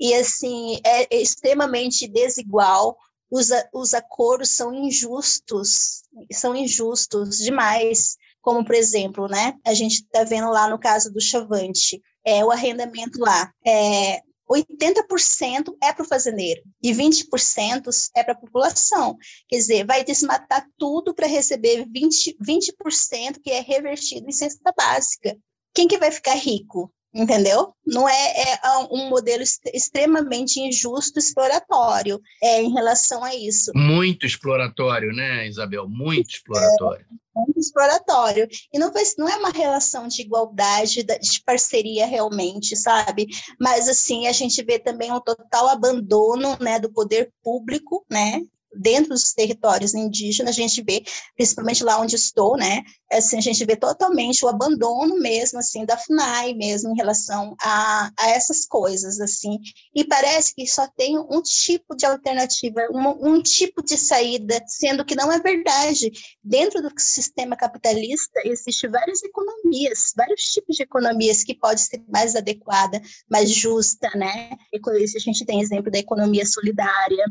E 0.00 0.12
assim, 0.12 0.80
é 0.84 1.06
extremamente 1.22 2.08
desigual. 2.08 2.96
Os, 3.30 3.50
os 3.72 3.94
acordos 3.94 4.56
são 4.56 4.74
injustos, 4.74 6.02
são 6.32 6.56
injustos 6.56 7.38
demais. 7.38 8.16
Como, 8.42 8.64
por 8.64 8.74
exemplo, 8.74 9.28
né, 9.28 9.54
a 9.64 9.72
gente 9.72 10.02
está 10.02 10.24
vendo 10.24 10.50
lá 10.50 10.68
no 10.68 10.80
caso 10.80 11.12
do 11.12 11.20
Chavante, 11.20 12.02
é, 12.24 12.44
o 12.44 12.50
arrendamento 12.50 13.20
lá. 13.20 13.52
É, 13.64 14.20
80% 14.54 15.76
é 15.82 15.92
para 15.92 16.04
o 16.04 16.08
fazendeiro 16.08 16.62
e 16.82 16.92
20% 16.92 17.88
é 18.16 18.22
para 18.22 18.32
a 18.32 18.36
população. 18.36 19.16
Quer 19.48 19.56
dizer, 19.56 19.86
vai 19.86 20.04
desmatar 20.04 20.66
tudo 20.78 21.14
para 21.14 21.26
receber 21.26 21.84
20%, 21.86 22.36
20% 22.40 23.40
que 23.42 23.50
é 23.50 23.60
revertido 23.60 24.28
em 24.28 24.32
cesta 24.32 24.72
básica. 24.76 25.36
Quem 25.74 25.88
que 25.88 25.98
vai 25.98 26.10
ficar 26.10 26.34
rico? 26.34 26.92
Entendeu? 27.14 27.72
Não 27.86 28.08
é, 28.08 28.12
é, 28.12 28.58
um 28.90 29.08
modelo 29.08 29.44
extremamente 29.72 30.60
injusto, 30.60 31.18
exploratório 31.18 32.20
é, 32.42 32.60
em 32.60 32.72
relação 32.72 33.22
a 33.22 33.34
isso. 33.34 33.70
Muito 33.74 34.26
exploratório, 34.26 35.12
né, 35.12 35.46
Isabel? 35.46 35.88
Muito 35.88 36.30
exploratório. 36.30 37.06
É, 37.10 37.40
muito 37.40 37.58
exploratório. 37.58 38.48
E 38.72 38.78
não, 38.78 38.92
vai, 38.92 39.04
não 39.18 39.28
é 39.28 39.36
uma 39.36 39.50
relação 39.50 40.08
de 40.08 40.22
igualdade, 40.22 41.02
de 41.02 41.42
parceria 41.44 42.06
realmente, 42.06 42.76
sabe? 42.76 43.26
Mas, 43.60 43.88
assim, 43.88 44.26
a 44.26 44.32
gente 44.32 44.62
vê 44.64 44.78
também 44.78 45.12
um 45.12 45.20
total 45.20 45.68
abandono 45.68 46.56
né, 46.60 46.80
do 46.80 46.92
poder 46.92 47.32
público, 47.42 48.04
né? 48.10 48.40
Dentro 48.76 49.10
dos 49.10 49.32
territórios 49.32 49.94
indígenas, 49.94 50.56
a 50.56 50.60
gente 50.60 50.82
vê, 50.82 51.02
principalmente 51.36 51.84
lá 51.84 52.00
onde 52.00 52.14
estou, 52.16 52.56
né, 52.56 52.82
assim, 53.12 53.38
a 53.38 53.40
gente 53.40 53.64
vê 53.64 53.76
totalmente 53.76 54.44
o 54.44 54.48
abandono 54.48 55.18
mesmo, 55.18 55.58
assim, 55.58 55.84
da 55.84 55.96
FUNAI 55.96 56.54
mesmo 56.54 56.90
em 56.90 56.96
relação 56.96 57.54
a, 57.60 58.10
a 58.18 58.30
essas 58.30 58.66
coisas, 58.66 59.20
assim, 59.20 59.58
e 59.94 60.04
parece 60.04 60.54
que 60.54 60.66
só 60.66 60.86
tem 60.96 61.18
um 61.18 61.42
tipo 61.42 61.94
de 61.96 62.06
alternativa, 62.06 62.80
um, 62.92 63.34
um 63.34 63.42
tipo 63.42 63.82
de 63.82 63.96
saída, 63.96 64.62
sendo 64.66 65.04
que 65.04 65.14
não 65.14 65.32
é 65.32 65.38
verdade. 65.38 66.10
Dentro 66.42 66.82
do 66.82 66.90
sistema 66.98 67.56
capitalista, 67.56 68.40
existem 68.44 68.90
várias 68.90 69.22
economias, 69.22 70.12
vários 70.16 70.42
tipos 70.42 70.76
de 70.76 70.82
economias 70.82 71.42
que 71.44 71.54
pode 71.54 71.80
ser 71.80 72.02
mais 72.08 72.34
adequada, 72.34 73.00
mais 73.30 73.50
justa, 73.50 74.10
né? 74.14 74.50
A 74.74 75.18
gente 75.18 75.44
tem 75.44 75.60
exemplo 75.60 75.90
da 75.90 75.98
economia 75.98 76.44
solidária, 76.44 77.24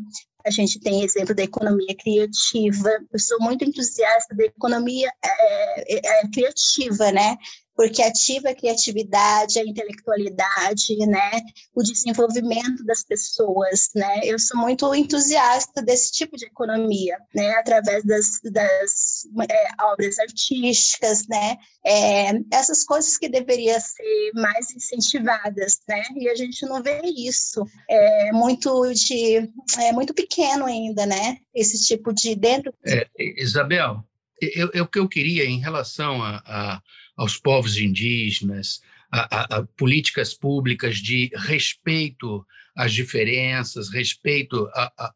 a 0.46 0.50
gente 0.50 0.80
tem 0.80 1.04
exemplo 1.04 1.34
da 1.34 1.44
economia 1.44 1.96
criativa. 1.96 2.90
Eu 3.12 3.20
sou 3.20 3.40
muito 3.40 3.64
entusiasta 3.64 4.36
da 4.36 4.44
economia 4.46 5.12
é, 5.24 6.22
é, 6.22 6.28
criativa, 6.30 7.12
né? 7.12 7.38
Porque 7.76 8.02
ativa 8.02 8.50
a 8.50 8.56
criatividade, 8.56 9.60
a 9.60 9.66
intelectualidade, 9.66 10.96
né, 11.08 11.42
o 11.74 11.82
desenvolvimento 11.82 12.84
das 12.86 13.04
pessoas, 13.04 13.90
né. 13.96 14.22
Eu 14.24 14.38
sou 14.40 14.60
muito 14.60 14.94
entusiasta 14.94 15.82
desse 15.82 16.12
tipo 16.12 16.38
de 16.38 16.46
economia, 16.46 17.18
né, 17.34 17.52
através 17.52 18.04
das, 18.04 18.40
das 18.52 19.24
é, 19.50 19.84
obras 19.84 20.20
artísticas, 20.20 21.28
né, 21.28 21.58
é, 21.86 22.32
essas 22.52 22.84
coisas 22.84 23.18
que 23.18 23.28
deveriam 23.28 23.80
ser 23.80 24.32
mais 24.36 24.72
incentivadas, 24.72 25.80
né, 25.88 26.04
e 26.16 26.30
a 26.30 26.36
gente 26.36 26.66
não 26.66 26.82
vê 26.82 27.02
isso, 27.04 27.66
é 27.90 28.32
muito 28.32 28.92
de, 28.94 29.50
é 29.80 29.92
muito 29.92 30.14
pequeno 30.14 30.66
ainda, 30.66 31.06
né, 31.06 31.38
esse 31.54 31.86
tipo 31.86 32.14
de 32.14 32.36
dentro. 32.36 32.74
É, 32.86 33.08
Isabel, 33.42 34.04
eu, 34.40 34.70
eu, 34.74 34.84
o 34.84 34.88
que 34.88 35.00
eu 35.00 35.08
queria 35.08 35.46
em 35.46 35.60
relação 35.60 36.22
a, 36.22 36.44
a 36.46 36.82
aos 37.16 37.38
povos 37.38 37.78
indígenas, 37.78 38.82
a, 39.12 39.56
a, 39.56 39.58
a 39.58 39.64
políticas 39.78 40.34
públicas 40.34 40.98
de 40.98 41.30
respeito 41.36 42.46
às 42.76 42.92
diferenças, 42.92 43.90
respeito 43.90 44.68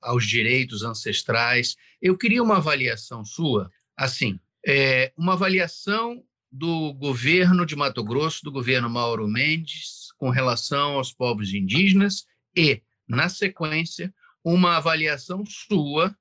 aos 0.02 0.28
direitos 0.28 0.84
ancestrais. 0.84 1.76
Eu 2.02 2.16
queria 2.16 2.44
uma 2.44 2.58
avaliação 2.58 3.26
sua, 3.26 3.72
assim, 3.96 4.40
é, 4.66 5.12
uma 5.18 5.34
avaliação 5.34 6.24
do 6.52 6.94
governo 6.94 7.66
de 7.66 7.76
Mato 7.76 8.04
Grosso, 8.04 8.44
do 8.44 8.52
governo 8.52 8.90
Mauro 8.90 9.28
Mendes, 9.28 10.08
com 10.18 10.30
relação 10.30 10.94
aos 10.94 11.12
povos 11.12 11.54
indígenas 11.54 12.26
e, 12.56 12.82
na 13.08 13.30
sequência, 13.30 14.14
uma 14.44 14.78
avaliação 14.78 15.44
sua, 15.46 16.16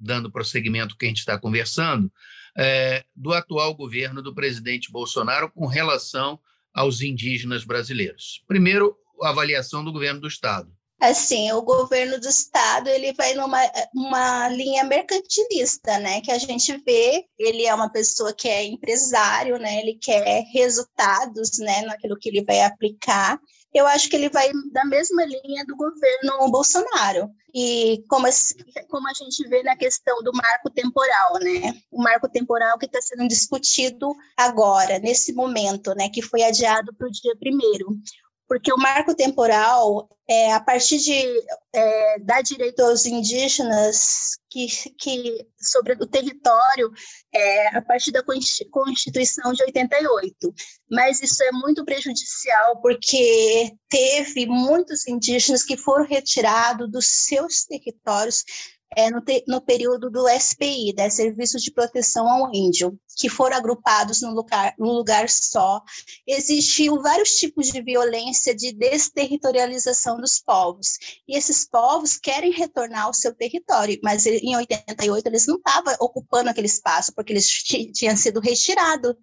dando 0.00 0.30
prosseguimento 0.30 0.94
ao 0.94 0.98
que 0.98 1.06
a 1.06 1.08
gente 1.08 1.18
está 1.18 1.38
conversando, 1.38 2.10
é, 2.58 3.04
do 3.14 3.32
atual 3.32 3.74
governo 3.74 4.20
do 4.20 4.34
presidente 4.34 4.90
Bolsonaro 4.90 5.50
com 5.52 5.66
relação 5.66 6.40
aos 6.74 7.00
indígenas 7.00 7.64
brasileiros. 7.64 8.42
Primeiro, 8.46 8.96
a 9.22 9.30
avaliação 9.30 9.84
do 9.84 9.92
governo 9.92 10.20
do 10.20 10.28
Estado. 10.28 10.72
Assim, 11.00 11.52
o 11.52 11.62
governo 11.62 12.18
do 12.18 12.26
estado 12.26 12.88
ele 12.88 13.12
vai 13.12 13.32
numa 13.32 13.60
uma 13.94 14.48
linha 14.48 14.82
mercantilista, 14.82 15.96
né? 16.00 16.20
Que 16.20 16.32
a 16.32 16.38
gente 16.38 16.76
vê, 16.78 17.24
ele 17.38 17.64
é 17.64 17.72
uma 17.72 17.88
pessoa 17.88 18.32
que 18.32 18.48
é 18.48 18.64
empresário, 18.64 19.58
né? 19.58 19.78
Ele 19.78 19.94
quer 19.94 20.42
resultados, 20.52 21.56
né? 21.60 21.82
Naquilo 21.82 22.18
que 22.18 22.28
ele 22.28 22.42
vai 22.42 22.62
aplicar 22.62 23.38
eu 23.74 23.86
acho 23.86 24.08
que 24.08 24.16
ele 24.16 24.30
vai 24.30 24.50
da 24.72 24.84
mesma 24.84 25.24
linha 25.24 25.64
do 25.66 25.76
governo 25.76 26.50
Bolsonaro. 26.50 27.30
E 27.54 28.04
como, 28.08 28.26
como 28.88 29.08
a 29.08 29.14
gente 29.14 29.46
vê 29.48 29.62
na 29.62 29.76
questão 29.76 30.22
do 30.22 30.32
marco 30.32 30.70
temporal, 30.70 31.38
né? 31.40 31.74
O 31.90 32.02
marco 32.02 32.28
temporal 32.28 32.78
que 32.78 32.86
está 32.86 33.00
sendo 33.00 33.26
discutido 33.26 34.14
agora, 34.36 34.98
nesse 34.98 35.32
momento, 35.32 35.94
né? 35.94 36.08
Que 36.08 36.22
foi 36.22 36.42
adiado 36.42 36.94
para 36.94 37.08
o 37.08 37.10
dia 37.10 37.36
primeiro 37.36 37.88
porque 38.48 38.72
o 38.72 38.78
marco 38.78 39.14
temporal, 39.14 40.08
é, 40.26 40.52
a 40.52 40.60
partir 40.60 40.98
de 40.98 41.22
é, 41.74 42.18
dar 42.20 42.42
direito 42.42 42.80
aos 42.80 43.04
indígenas 43.04 44.38
que, 44.50 44.66
que 44.98 45.46
sobre 45.60 45.92
o 45.92 46.06
território, 46.06 46.90
é, 47.32 47.76
a 47.76 47.82
partir 47.82 48.10
da 48.10 48.22
Constituição 48.22 49.52
de 49.52 49.62
88. 49.62 50.54
Mas 50.90 51.22
isso 51.22 51.42
é 51.44 51.52
muito 51.52 51.84
prejudicial, 51.84 52.80
porque 52.80 53.70
teve 53.90 54.46
muitos 54.46 55.06
indígenas 55.06 55.62
que 55.62 55.76
foram 55.76 56.06
retirados 56.06 56.90
dos 56.90 57.06
seus 57.06 57.64
territórios 57.64 58.44
é, 58.96 59.10
no, 59.10 59.22
no, 59.46 59.60
período 59.60 60.10
do 60.10 60.26
SPI, 60.28 60.94
né, 60.96 61.10
Serviço 61.10 61.58
de 61.58 61.70
Proteção 61.70 62.28
ao 62.28 62.54
Índio, 62.54 62.98
que 63.16 63.28
foram 63.28 63.56
agrupados 63.56 64.22
num 64.22 64.32
lugar, 64.32 64.74
num 64.78 64.92
lugar 64.92 65.28
só. 65.28 65.82
Existiam 66.26 67.02
vários 67.02 67.30
tipos 67.30 67.68
de 67.68 67.82
violência 67.82 68.54
de 68.54 68.72
desterritorialização 68.72 70.18
dos 70.20 70.40
povos, 70.40 70.98
e 71.28 71.36
esses 71.36 71.68
povos 71.68 72.16
querem 72.16 72.52
retornar 72.52 73.04
ao 73.04 73.14
seu 73.14 73.34
território, 73.34 73.98
mas 74.02 74.26
em 74.26 74.56
88 74.56 75.26
eles 75.26 75.46
não 75.46 75.56
estavam 75.56 75.94
ocupando 76.00 76.50
aquele 76.50 76.66
espaço, 76.66 77.12
porque 77.14 77.32
eles 77.32 77.48
tinham 77.48 78.16
sido 78.16 78.40
retirados. 78.40 79.14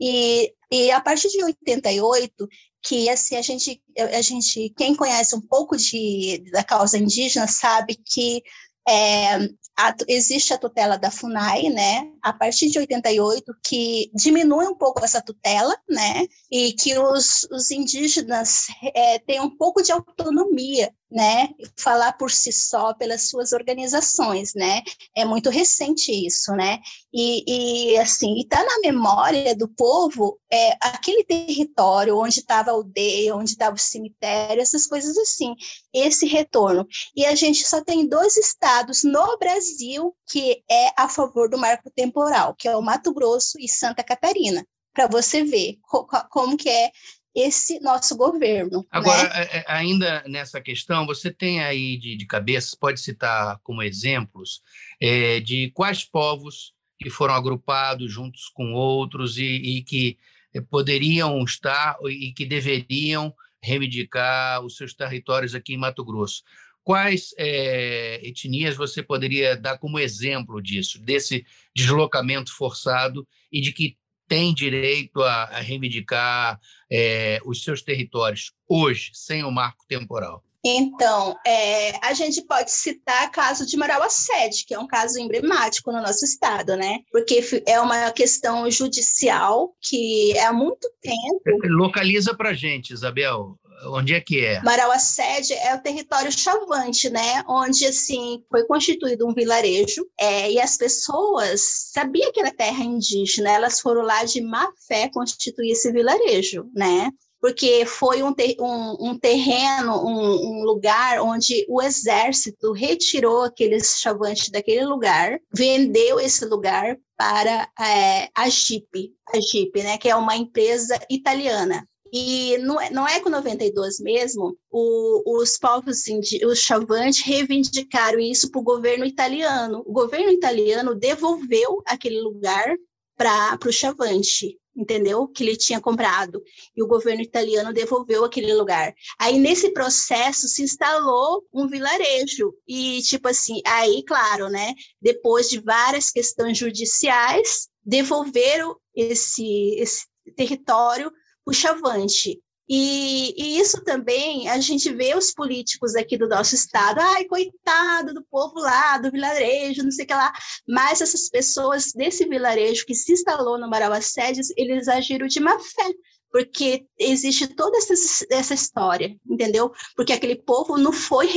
E, 0.00 0.52
e 0.70 0.90
a 0.90 1.00
partir 1.00 1.28
de 1.28 1.44
88, 1.44 2.48
que 2.82 3.08
assim 3.08 3.36
a 3.36 3.42
gente 3.42 3.80
a 3.96 4.20
gente 4.20 4.70
quem 4.76 4.96
conhece 4.96 5.36
um 5.36 5.40
pouco 5.40 5.76
de 5.76 6.42
da 6.50 6.64
causa 6.64 6.98
indígena 6.98 7.46
sabe 7.46 7.94
que 7.94 8.42
é, 8.88 9.36
a, 9.78 9.94
existe 10.08 10.52
a 10.52 10.58
tutela 10.58 10.98
da 10.98 11.10
FUNAI, 11.10 11.70
né, 11.70 12.10
a 12.22 12.32
partir 12.32 12.68
de 12.68 12.78
88, 12.78 13.54
que 13.62 14.10
diminui 14.14 14.66
um 14.66 14.76
pouco 14.76 15.04
essa 15.04 15.22
tutela, 15.22 15.76
né, 15.88 16.26
e 16.50 16.72
que 16.72 16.98
os, 16.98 17.46
os 17.50 17.70
indígenas 17.70 18.66
é, 18.94 19.18
têm 19.18 19.40
um 19.40 19.56
pouco 19.56 19.82
de 19.82 19.92
autonomia 19.92 20.92
né, 21.12 21.48
falar 21.78 22.12
por 22.14 22.30
si 22.30 22.52
só 22.52 22.94
pelas 22.94 23.28
suas 23.28 23.52
organizações, 23.52 24.54
né, 24.54 24.82
é 25.14 25.24
muito 25.24 25.50
recente 25.50 26.10
isso, 26.10 26.52
né, 26.52 26.80
e, 27.12 27.92
e 27.92 27.98
assim, 27.98 28.38
está 28.38 28.64
na 28.64 28.80
memória 28.80 29.54
do 29.54 29.68
povo 29.68 30.40
é, 30.50 30.76
aquele 30.82 31.24
território 31.24 32.18
onde 32.18 32.40
estava 32.40 32.70
a 32.70 32.74
aldeia, 32.74 33.36
onde 33.36 33.52
estava 33.52 33.76
o 33.76 33.78
cemitério, 33.78 34.62
essas 34.62 34.86
coisas 34.86 35.16
assim, 35.18 35.54
esse 35.92 36.26
retorno, 36.26 36.86
e 37.14 37.26
a 37.26 37.34
gente 37.34 37.66
só 37.66 37.82
tem 37.84 38.08
dois 38.08 38.36
estados 38.36 39.04
no 39.04 39.38
Brasil 39.38 40.14
que 40.28 40.62
é 40.70 40.92
a 40.96 41.08
favor 41.08 41.50
do 41.50 41.58
marco 41.58 41.90
temporal, 41.90 42.54
que 42.54 42.66
é 42.66 42.76
o 42.76 42.82
Mato 42.82 43.12
Grosso 43.12 43.58
e 43.60 43.68
Santa 43.68 44.02
Catarina, 44.02 44.66
para 44.94 45.06
você 45.06 45.42
ver 45.42 45.78
co 45.82 46.06
como 46.30 46.56
que 46.56 46.68
é 46.68 46.90
esse 47.34 47.80
nosso 47.80 48.16
governo. 48.16 48.86
Agora, 48.90 49.22
né? 49.22 49.30
É, 49.34 49.58
é, 49.58 49.64
ainda 49.66 50.22
nessa 50.26 50.60
questão, 50.60 51.06
você 51.06 51.30
tem 51.30 51.62
aí 51.62 51.96
de, 51.96 52.16
de 52.16 52.26
cabeça, 52.26 52.76
pode 52.78 53.00
citar 53.00 53.58
como 53.62 53.82
exemplos, 53.82 54.62
é, 55.00 55.40
de 55.40 55.70
quais 55.70 56.04
povos 56.04 56.74
que 56.98 57.10
foram 57.10 57.34
agrupados 57.34 58.12
juntos 58.12 58.48
com 58.48 58.72
outros 58.72 59.38
e, 59.38 59.44
e 59.44 59.82
que 59.82 60.18
é, 60.54 60.60
poderiam 60.60 61.42
estar 61.42 61.96
e 62.06 62.32
que 62.32 62.44
deveriam 62.44 63.34
reivindicar 63.62 64.62
os 64.64 64.76
seus 64.76 64.92
territórios 64.92 65.54
aqui 65.54 65.74
em 65.74 65.78
Mato 65.78 66.04
Grosso. 66.04 66.42
Quais 66.84 67.32
é, 67.38 68.20
etnias 68.26 68.76
você 68.76 69.02
poderia 69.02 69.56
dar 69.56 69.78
como 69.78 70.00
exemplo 70.00 70.60
disso, 70.60 71.00
desse 71.00 71.46
deslocamento 71.74 72.52
forçado 72.52 73.26
e 73.52 73.60
de 73.60 73.72
que 73.72 73.96
tem 74.28 74.54
direito 74.54 75.22
a, 75.22 75.44
a 75.44 75.60
reivindicar 75.60 76.58
é, 76.90 77.40
os 77.44 77.62
seus 77.62 77.82
territórios 77.82 78.52
hoje, 78.68 79.10
sem 79.12 79.44
o 79.44 79.50
marco 79.50 79.84
temporal? 79.88 80.42
Então, 80.64 81.36
é, 81.44 82.06
a 82.06 82.14
gente 82.14 82.40
pode 82.42 82.70
citar 82.70 83.26
o 83.28 83.32
caso 83.32 83.66
de 83.66 83.76
Marauá 83.76 84.08
Sede, 84.08 84.64
que 84.64 84.72
é 84.72 84.78
um 84.78 84.86
caso 84.86 85.18
emblemático 85.18 85.90
no 85.90 86.00
nosso 86.00 86.24
estado, 86.24 86.76
né? 86.76 87.00
Porque 87.10 87.40
é 87.66 87.80
uma 87.80 88.12
questão 88.12 88.70
judicial 88.70 89.74
que 89.80 90.32
é 90.38 90.44
há 90.44 90.52
muito 90.52 90.88
tempo. 91.00 91.42
Localiza 91.64 92.32
para 92.32 92.54
gente, 92.54 92.92
Isabel. 92.92 93.58
Onde 93.86 94.14
é 94.14 94.20
que 94.20 94.44
é? 94.44 94.62
Marauá 94.62 94.98
Sede 94.98 95.52
é 95.54 95.74
o 95.74 95.82
território 95.82 96.30
chavante, 96.30 97.10
né? 97.10 97.42
Onde, 97.48 97.86
assim, 97.86 98.42
foi 98.48 98.64
constituído 98.64 99.26
um 99.26 99.34
vilarejo 99.34 100.06
é, 100.18 100.50
e 100.50 100.60
as 100.60 100.76
pessoas 100.76 101.60
sabiam 101.92 102.32
que 102.32 102.40
era 102.40 102.54
terra 102.54 102.84
indígena, 102.84 103.50
elas 103.50 103.80
foram 103.80 104.02
lá 104.02 104.24
de 104.24 104.40
má 104.40 104.68
fé 104.86 105.10
constituir 105.12 105.72
esse 105.72 105.90
vilarejo, 105.90 106.66
né? 106.74 107.10
porque 107.42 107.84
foi 107.84 108.22
um, 108.22 108.32
ter, 108.32 108.54
um, 108.60 109.08
um 109.08 109.18
terreno, 109.18 109.96
um, 110.06 110.60
um, 110.60 110.62
lugar 110.62 111.20
onde 111.20 111.66
o 111.68 111.82
exército 111.82 112.70
retirou 112.70 113.42
aqueles 113.42 113.98
chavantes 113.98 114.48
daquele 114.48 114.84
lugar, 114.84 115.40
vendeu 115.52 116.20
esse 116.20 116.44
lugar 116.44 116.96
para 117.16 117.68
é, 117.80 118.28
a 118.32 118.48
Jeep, 118.48 119.12
a 119.34 119.40
Jeep, 119.40 119.82
né, 119.82 119.98
que 119.98 120.08
é 120.08 120.14
uma 120.14 120.36
empresa 120.36 120.96
italiana. 121.10 121.84
E 122.12 122.58
no, 122.58 122.74
no 122.90 123.08
ECO 123.08 123.30
92 123.30 123.98
mesmo, 123.98 124.54
o, 124.70 125.40
os 125.40 125.56
povos, 125.56 126.02
os 126.46 126.58
chavantes 126.58 127.22
reivindicaram 127.24 128.20
isso 128.20 128.50
para 128.50 128.60
o 128.60 128.64
governo 128.64 129.06
italiano. 129.06 129.82
O 129.86 129.92
governo 129.92 130.30
italiano 130.30 130.94
devolveu 130.94 131.82
aquele 131.86 132.20
lugar 132.20 132.76
para 133.16 133.58
o 133.66 133.72
Chavante, 133.72 134.58
entendeu? 134.76 135.26
Que 135.26 135.42
ele 135.42 135.56
tinha 135.56 135.80
comprado. 135.80 136.42
E 136.76 136.82
o 136.82 136.86
governo 136.86 137.22
italiano 137.22 137.72
devolveu 137.72 138.26
aquele 138.26 138.52
lugar. 138.52 138.94
Aí, 139.18 139.38
nesse 139.38 139.72
processo, 139.72 140.48
se 140.48 140.62
instalou 140.62 141.42
um 141.50 141.66
vilarejo. 141.66 142.52
E, 142.68 143.00
tipo 143.02 143.28
assim, 143.28 143.62
aí, 143.64 144.02
claro, 144.04 144.50
né? 144.50 144.74
Depois 145.00 145.48
de 145.48 145.60
várias 145.60 146.10
questões 146.10 146.58
judiciais, 146.58 147.68
devolveram 147.82 148.76
esse, 148.94 149.76
esse 149.78 150.04
território 150.36 151.10
para 151.44 151.50
o 151.50 151.54
Chavante. 151.54 152.40
E, 152.68 153.34
e, 153.36 153.60
isso 153.60 153.82
também, 153.84 154.48
a 154.48 154.58
gente 154.60 154.90
vê 154.92 155.14
os 155.14 155.32
políticos 155.32 155.94
aqui 155.94 156.16
do 156.16 156.28
nosso 156.28 156.54
estado, 156.54 157.00
ai, 157.00 157.24
coitado 157.24 158.14
do 158.14 158.24
povo 158.30 158.58
lá, 158.60 158.98
do 158.98 159.10
vilarejo, 159.10 159.82
não 159.82 159.90
sei 159.90 160.04
o 160.04 160.08
que 160.08 160.14
lá, 160.14 160.32
mas 160.66 161.00
essas 161.00 161.28
pessoas 161.28 161.92
desse 161.92 162.24
vilarejo 162.24 162.86
que 162.86 162.94
se 162.94 163.12
instalou 163.12 163.58
no 163.58 163.68
Marauá 163.68 164.00
Sedes, 164.00 164.48
eles 164.56 164.88
agiram 164.88 165.26
de 165.26 165.40
má 165.40 165.58
fé, 165.58 165.92
porque 166.32 166.86
existe 166.98 167.46
toda 167.46 167.76
essa, 167.76 168.24
essa 168.30 168.54
história, 168.54 169.14
entendeu? 169.28 169.70
Porque 169.94 170.14
aquele 170.14 170.36
povo 170.36 170.78
não 170.78 170.92
foi, 170.92 171.28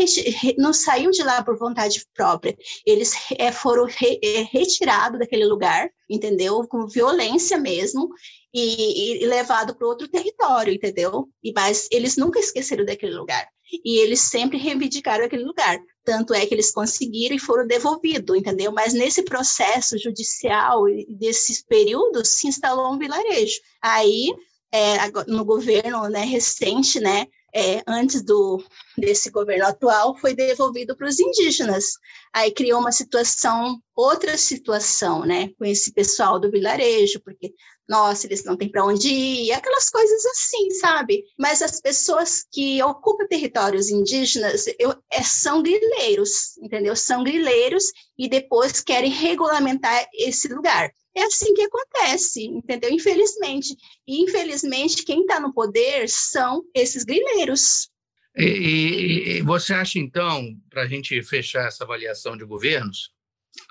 não 0.58 0.72
saiu 0.72 1.12
de 1.12 1.22
lá 1.22 1.44
por 1.44 1.58
vontade 1.58 2.06
própria, 2.16 2.56
eles 2.86 3.14
é, 3.38 3.52
foram 3.52 3.86
re, 3.86 4.20
é, 4.24 4.44
retirados 4.44 5.20
daquele 5.20 5.46
lugar, 5.46 5.90
entendeu? 6.10 6.66
Com 6.70 6.88
violência 6.88 7.58
mesmo, 7.58 8.10
e, 8.58 9.24
e 9.24 9.26
levado 9.26 9.76
para 9.76 9.88
outro 9.88 10.08
território, 10.08 10.74
entendeu? 10.74 11.28
E 11.44 11.52
mas 11.54 11.88
eles 11.92 12.16
nunca 12.16 12.40
esqueceram 12.40 12.86
daquele 12.86 13.16
lugar 13.16 13.48
e 13.84 13.98
eles 14.00 14.22
sempre 14.22 14.58
reivindicaram 14.58 15.26
aquele 15.26 15.44
lugar. 15.44 15.78
Tanto 16.04 16.34
é 16.34 16.46
que 16.46 16.54
eles 16.54 16.72
conseguiram 16.72 17.36
e 17.36 17.40
foram 17.40 17.66
devolvidos, 17.66 18.38
entendeu? 18.38 18.72
Mas 18.72 18.94
nesse 18.94 19.24
processo 19.24 19.98
judicial 19.98 20.84
desses 21.10 21.64
períodos 21.64 22.30
se 22.30 22.48
instalou 22.48 22.94
um 22.94 23.00
vilarejo. 23.00 23.60
Aí 23.82 24.32
é, 24.72 25.10
no 25.28 25.44
governo 25.44 26.08
né, 26.08 26.24
recente, 26.24 27.00
né, 27.00 27.28
é, 27.56 27.82
antes 27.88 28.22
do, 28.22 28.62
desse 28.98 29.32
governo 29.32 29.66
atual, 29.66 30.18
foi 30.18 30.36
devolvido 30.36 30.96
para 30.96 31.08
os 31.08 31.18
indígenas. 31.18 31.86
Aí 32.34 32.52
criou 32.52 32.82
uma 32.82 32.92
situação, 32.92 33.80
outra 33.96 34.38
situação, 34.38 35.26
né, 35.26 35.50
com 35.58 35.64
esse 35.64 35.94
pessoal 35.94 36.38
do 36.38 36.52
vilarejo, 36.52 37.22
porque, 37.22 37.54
nossa, 37.88 38.26
eles 38.26 38.44
não 38.44 38.58
têm 38.58 38.70
para 38.70 38.86
onde 38.86 39.10
ir, 39.10 39.52
aquelas 39.52 39.90
coisas 39.90 40.26
assim, 40.26 40.72
sabe? 40.72 41.24
Mas 41.38 41.62
as 41.62 41.80
pessoas 41.80 42.46
que 42.52 42.82
ocupam 42.82 43.28
territórios 43.28 43.90
indígenas 43.90 44.66
eu, 44.80 44.96
é, 45.12 45.22
são 45.22 45.62
grileiros, 45.62 46.58
entendeu? 46.58 46.96
São 46.96 47.24
grileiros 47.24 47.86
e 48.18 48.28
depois 48.28 48.82
querem 48.82 49.12
regulamentar 49.12 50.08
esse 50.14 50.48
lugar. 50.48 50.92
É 51.16 51.24
assim 51.24 51.54
que 51.54 51.62
acontece, 51.62 52.46
entendeu? 52.46 52.90
Infelizmente. 52.92 53.76
E, 54.08 54.22
infelizmente, 54.22 55.06
quem 55.06 55.22
está 55.22 55.40
no 55.40 55.54
poder 55.54 56.10
são 56.10 56.64
esses 56.74 57.04
grileiros. 57.04 57.90
E, 58.38 59.38
e 59.38 59.42
você 59.42 59.74
acha, 59.74 59.98
então, 59.98 60.54
para 60.70 60.82
a 60.82 60.88
gente 60.88 61.22
fechar 61.24 61.68
essa 61.68 61.86
avaliação 61.86 62.36
de 62.36 62.44
governos, 62.44 63.12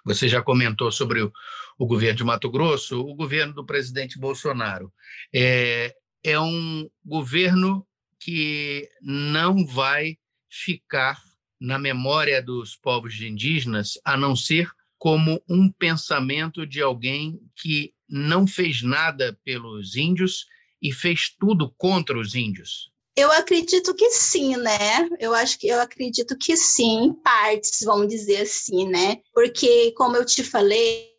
você 0.04 0.26
já 0.26 0.40
comentou 0.42 0.90
sobre 0.90 1.20
o, 1.20 1.30
o, 1.78 1.86
governo 1.86 2.16
de 2.16 2.24
Mato 2.24 2.50
Grosso, 2.50 3.00
o 3.00 3.14
governo 3.14 3.54
do 3.54 3.64
presidente 3.64 4.18
Bolsonaro. 4.18 4.92
É, 5.34 5.94
é 6.22 6.40
um 6.40 6.88
governo 7.04 7.86
que 8.18 8.88
não 9.02 9.66
vai 9.66 10.16
ficar 10.48 11.20
na 11.60 11.78
memória 11.78 12.42
dos 12.42 12.76
povos 12.76 13.20
indígenas, 13.20 13.98
a 14.04 14.16
não 14.16 14.36
ser 14.36 14.70
como 14.98 15.42
um 15.48 15.70
pensamento 15.70 16.66
de 16.66 16.80
alguém 16.80 17.38
que 17.54 17.92
não 18.08 18.46
fez 18.46 18.82
nada 18.82 19.38
pelos 19.44 19.96
índios 19.96 20.46
e 20.80 20.92
fez 20.92 21.34
tudo 21.38 21.74
contra 21.76 22.18
os 22.18 22.34
índios? 22.34 22.90
Eu 23.16 23.30
acredito 23.32 23.94
que 23.94 24.10
sim, 24.10 24.56
né? 24.56 25.08
Eu 25.20 25.32
acho 25.34 25.58
que 25.58 25.68
eu 25.68 25.80
acredito 25.80 26.36
que 26.36 26.56
sim, 26.56 27.14
partes, 27.22 27.80
vamos 27.84 28.08
dizer 28.08 28.42
assim, 28.42 28.88
né? 28.88 29.18
Porque, 29.32 29.92
como 29.92 30.16
eu 30.16 30.24
te 30.24 30.42
falei, 30.42 31.13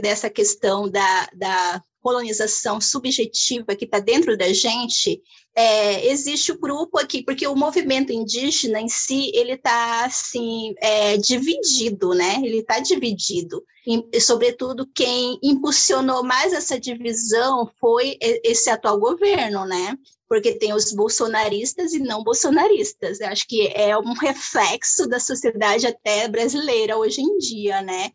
dessa 0.00 0.30
questão 0.30 0.88
da, 0.88 1.28
da 1.34 1.82
colonização 2.00 2.80
subjetiva 2.80 3.76
que 3.76 3.84
está 3.84 3.98
dentro 3.98 4.36
da 4.36 4.52
gente, 4.52 5.20
é, 5.60 6.10
existe 6.10 6.52
o 6.52 6.58
grupo 6.58 6.98
aqui, 6.98 7.22
porque 7.22 7.46
o 7.46 7.54
movimento 7.54 8.10
indígena 8.10 8.80
em 8.80 8.88
si, 8.88 9.30
ele 9.34 9.52
está, 9.52 10.06
assim, 10.06 10.74
é, 10.80 11.18
dividido, 11.18 12.14
né? 12.14 12.36
Ele 12.42 12.60
está 12.60 12.80
dividido. 12.80 13.62
E, 13.86 14.20
sobretudo, 14.20 14.88
quem 14.94 15.38
impulsionou 15.42 16.24
mais 16.24 16.54
essa 16.54 16.80
divisão 16.80 17.70
foi 17.78 18.16
esse 18.42 18.70
atual 18.70 18.98
governo, 18.98 19.66
né? 19.66 19.98
Porque 20.26 20.54
tem 20.54 20.72
os 20.72 20.92
bolsonaristas 20.92 21.92
e 21.92 21.98
não 21.98 22.24
bolsonaristas. 22.24 23.20
Eu 23.20 23.28
acho 23.28 23.46
que 23.46 23.66
é 23.74 23.98
um 23.98 24.14
reflexo 24.14 25.06
da 25.08 25.20
sociedade 25.20 25.86
até 25.86 26.26
brasileira 26.26 26.96
hoje 26.96 27.20
em 27.20 27.36
dia, 27.36 27.82
né? 27.82 28.10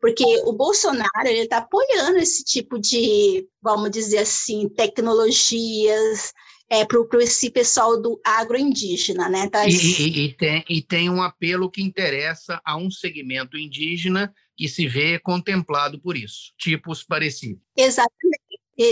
Porque 0.00 0.24
o 0.44 0.52
Bolsonaro, 0.52 1.08
ele 1.24 1.44
está 1.44 1.58
apoiando 1.58 2.18
esse 2.18 2.44
tipo 2.44 2.78
de, 2.78 3.48
vamos 3.62 3.90
dizer 3.90 4.18
assim, 4.18 4.68
tecnologias, 4.68 6.32
é, 6.70 6.84
para 6.84 7.22
esse 7.22 7.50
pessoal 7.50 8.00
do 8.00 8.20
agroindígena, 8.24 9.28
né? 9.28 9.48
Tá? 9.50 9.66
E, 9.66 9.72
e, 9.72 10.24
e, 10.26 10.32
tem, 10.34 10.64
e 10.68 10.80
tem 10.80 11.10
um 11.10 11.20
apelo 11.20 11.68
que 11.68 11.82
interessa 11.82 12.60
a 12.64 12.76
um 12.76 12.90
segmento 12.90 13.58
indígena 13.58 14.32
que 14.56 14.68
se 14.68 14.86
vê 14.86 15.18
contemplado 15.18 16.00
por 16.00 16.16
isso, 16.16 16.52
tipos 16.56 17.02
parecidos. 17.02 17.60
Exatamente. 17.76 18.40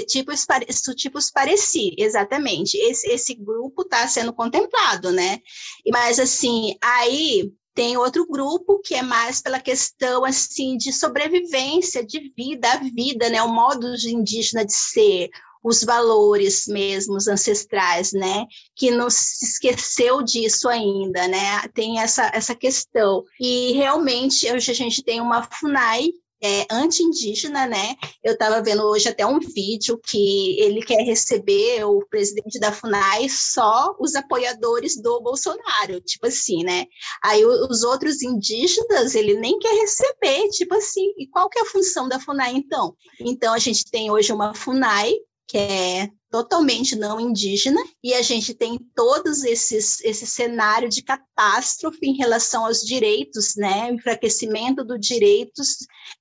Tipos, 0.06 0.46
tipos 0.96 1.30
parecidos, 1.30 1.96
exatamente. 1.98 2.76
Esse, 2.76 3.08
esse 3.08 3.34
grupo 3.34 3.82
está 3.82 4.06
sendo 4.06 4.34
contemplado, 4.34 5.10
né? 5.10 5.38
Mas, 5.90 6.18
assim, 6.18 6.76
aí 6.82 7.50
tem 7.78 7.96
outro 7.96 8.26
grupo 8.26 8.80
que 8.80 8.96
é 8.96 9.02
mais 9.02 9.40
pela 9.40 9.60
questão 9.60 10.24
assim 10.24 10.76
de 10.76 10.92
sobrevivência, 10.92 12.04
de 12.04 12.32
vida, 12.36 12.72
a 12.72 12.78
vida, 12.78 13.30
né, 13.30 13.40
o 13.40 13.54
modo 13.54 13.94
indígena 14.04 14.66
de 14.66 14.74
ser, 14.74 15.30
os 15.68 15.85
valores 15.85 16.66
mesmos 16.66 17.28
ancestrais, 17.28 18.12
né? 18.12 18.46
Que 18.74 18.90
não 18.90 19.11
se 19.11 19.44
esqueceu 19.44 20.22
disso 20.22 20.66
ainda, 20.66 21.28
né? 21.28 21.68
Tem 21.74 22.00
essa, 22.00 22.31
essa 22.33 22.54
questão. 22.54 23.22
E 23.38 23.72
realmente 23.72 24.50
hoje 24.50 24.70
a 24.70 24.74
gente 24.74 25.02
tem 25.02 25.20
uma 25.20 25.42
FUNAI 25.42 26.09
é, 26.42 26.66
anti-indígena, 26.70 27.66
né? 27.66 27.96
Eu 28.22 28.33
estava 28.33 28.62
vendo 28.62 28.83
hoje 28.85 29.09
até 29.09 29.26
um 29.26 29.40
vídeo 29.40 29.98
que 29.98 30.59
ele 30.61 30.83
quer 30.83 31.02
receber 31.02 31.85
o 31.85 32.07
presidente 32.09 32.59
da 32.59 32.72
FUNAI 32.72 33.28
só 33.28 33.94
os 33.98 34.14
apoiadores 34.14 34.96
do 34.96 35.20
Bolsonaro, 35.20 36.00
tipo 36.00 36.26
assim, 36.26 36.62
né? 36.62 36.87
Aí 37.22 37.44
os 37.44 37.83
outros 37.83 38.22
indígenas 38.22 39.14
ele 39.14 39.35
nem 39.35 39.59
quer 39.59 39.74
receber, 39.81 40.48
tipo 40.50 40.74
assim. 40.74 41.12
E 41.18 41.26
qual 41.26 41.48
que 41.48 41.59
é 41.59 41.62
a 41.62 41.66
função 41.66 42.09
da 42.09 42.20
FUNAI 42.20 42.54
então? 42.54 42.94
Então 43.20 43.52
a 43.52 43.59
gente 43.59 43.85
tem 43.90 44.11
hoje 44.11 44.33
uma 44.33 44.54
FUNAI 44.54 45.14
que 45.48 45.56
é 45.56 46.08
totalmente 46.30 46.94
não 46.94 47.18
indígena, 47.18 47.80
e 48.04 48.12
a 48.12 48.20
gente 48.20 48.52
tem 48.52 48.78
todos 48.94 49.44
esses 49.44 49.98
esse 50.02 50.26
cenário 50.26 50.88
de 50.88 51.02
catástrofe 51.02 51.98
em 52.02 52.16
relação 52.16 52.66
aos 52.66 52.82
direitos, 52.82 53.56
né, 53.56 53.90
enfraquecimento 53.90 54.84
dos 54.84 55.00
direitos 55.00 55.68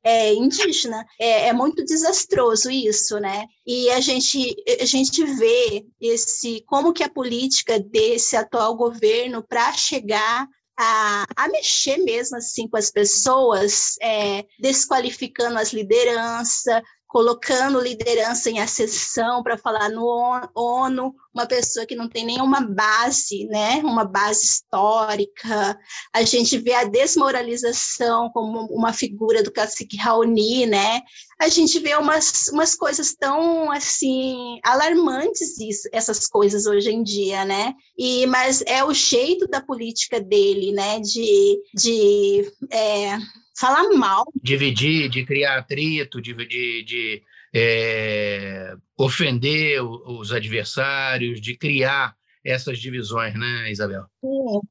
é, 0.02 0.34
indígena. 0.34 1.06
É, 1.20 1.50
é, 1.50 1.54
muito 1.54 1.84
desastroso 1.84 2.72
isso, 2.72 3.20
né? 3.20 3.46
E 3.66 3.90
a 3.90 4.00
gente 4.00 4.56
a 4.80 4.86
gente 4.86 5.24
vê 5.26 5.86
esse 6.00 6.64
como 6.66 6.94
que 6.94 7.04
a 7.04 7.10
política 7.10 7.78
desse 7.78 8.38
atual 8.38 8.78
governo 8.78 9.44
para 9.46 9.74
chegar 9.74 10.48
a, 10.80 11.26
a, 11.36 11.50
mexer 11.50 11.98
mesmo 11.98 12.38
assim 12.38 12.68
com 12.68 12.78
as 12.78 12.92
pessoas, 12.92 13.96
é, 14.00 14.46
desqualificando 14.60 15.58
as 15.58 15.74
lideranças, 15.74 16.82
colocando 17.08 17.80
liderança 17.80 18.50
em 18.50 18.60
ascensão 18.60 19.42
para 19.42 19.58
falar 19.58 19.90
no 19.90 20.06
ONU, 20.54 21.16
uma 21.34 21.46
pessoa 21.46 21.86
que 21.86 21.96
não 21.96 22.10
tem 22.10 22.26
nenhuma 22.26 22.62
base, 22.62 23.46
né, 23.46 23.82
uma 23.84 24.04
base 24.04 24.44
histórica. 24.44 25.80
A 26.14 26.24
gente 26.24 26.58
vê 26.58 26.74
a 26.74 26.84
desmoralização 26.84 28.30
como 28.32 28.66
uma 28.68 28.92
figura 28.92 29.42
do 29.42 29.52
cacique 29.52 29.98
Raoni, 29.98 30.66
né? 30.66 31.02
A 31.40 31.48
gente 31.48 31.80
vê 31.80 31.96
umas, 31.96 32.48
umas 32.48 32.76
coisas 32.76 33.14
tão 33.14 33.72
assim 33.72 34.60
alarmantes 34.64 35.60
isso, 35.60 35.88
essas 35.94 36.28
coisas 36.28 36.66
hoje 36.66 36.90
em 36.90 37.04
dia, 37.04 37.46
né? 37.46 37.74
E 37.98 38.26
mas 38.26 38.64
é 38.66 38.84
o 38.84 38.94
jeito 38.94 39.48
da 39.48 39.62
política 39.62 40.20
dele, 40.20 40.72
né, 40.72 41.00
de, 41.00 41.62
de 41.74 42.52
é, 42.72 43.18
falar 43.58 43.90
mal. 43.90 44.26
Dividir, 44.42 45.10
de 45.10 45.26
criar 45.26 45.58
atrito, 45.58 46.22
de, 46.22 46.34
de, 46.34 46.84
de 46.84 47.24
é, 47.54 48.76
ofender 48.98 49.82
os 49.84 50.32
adversários, 50.32 51.42
de 51.42 51.58
criar 51.58 52.16
essas 52.46 52.80
divisões, 52.80 53.34
né, 53.38 53.72
Isabel? 53.72 54.04
Sim. 54.22 54.62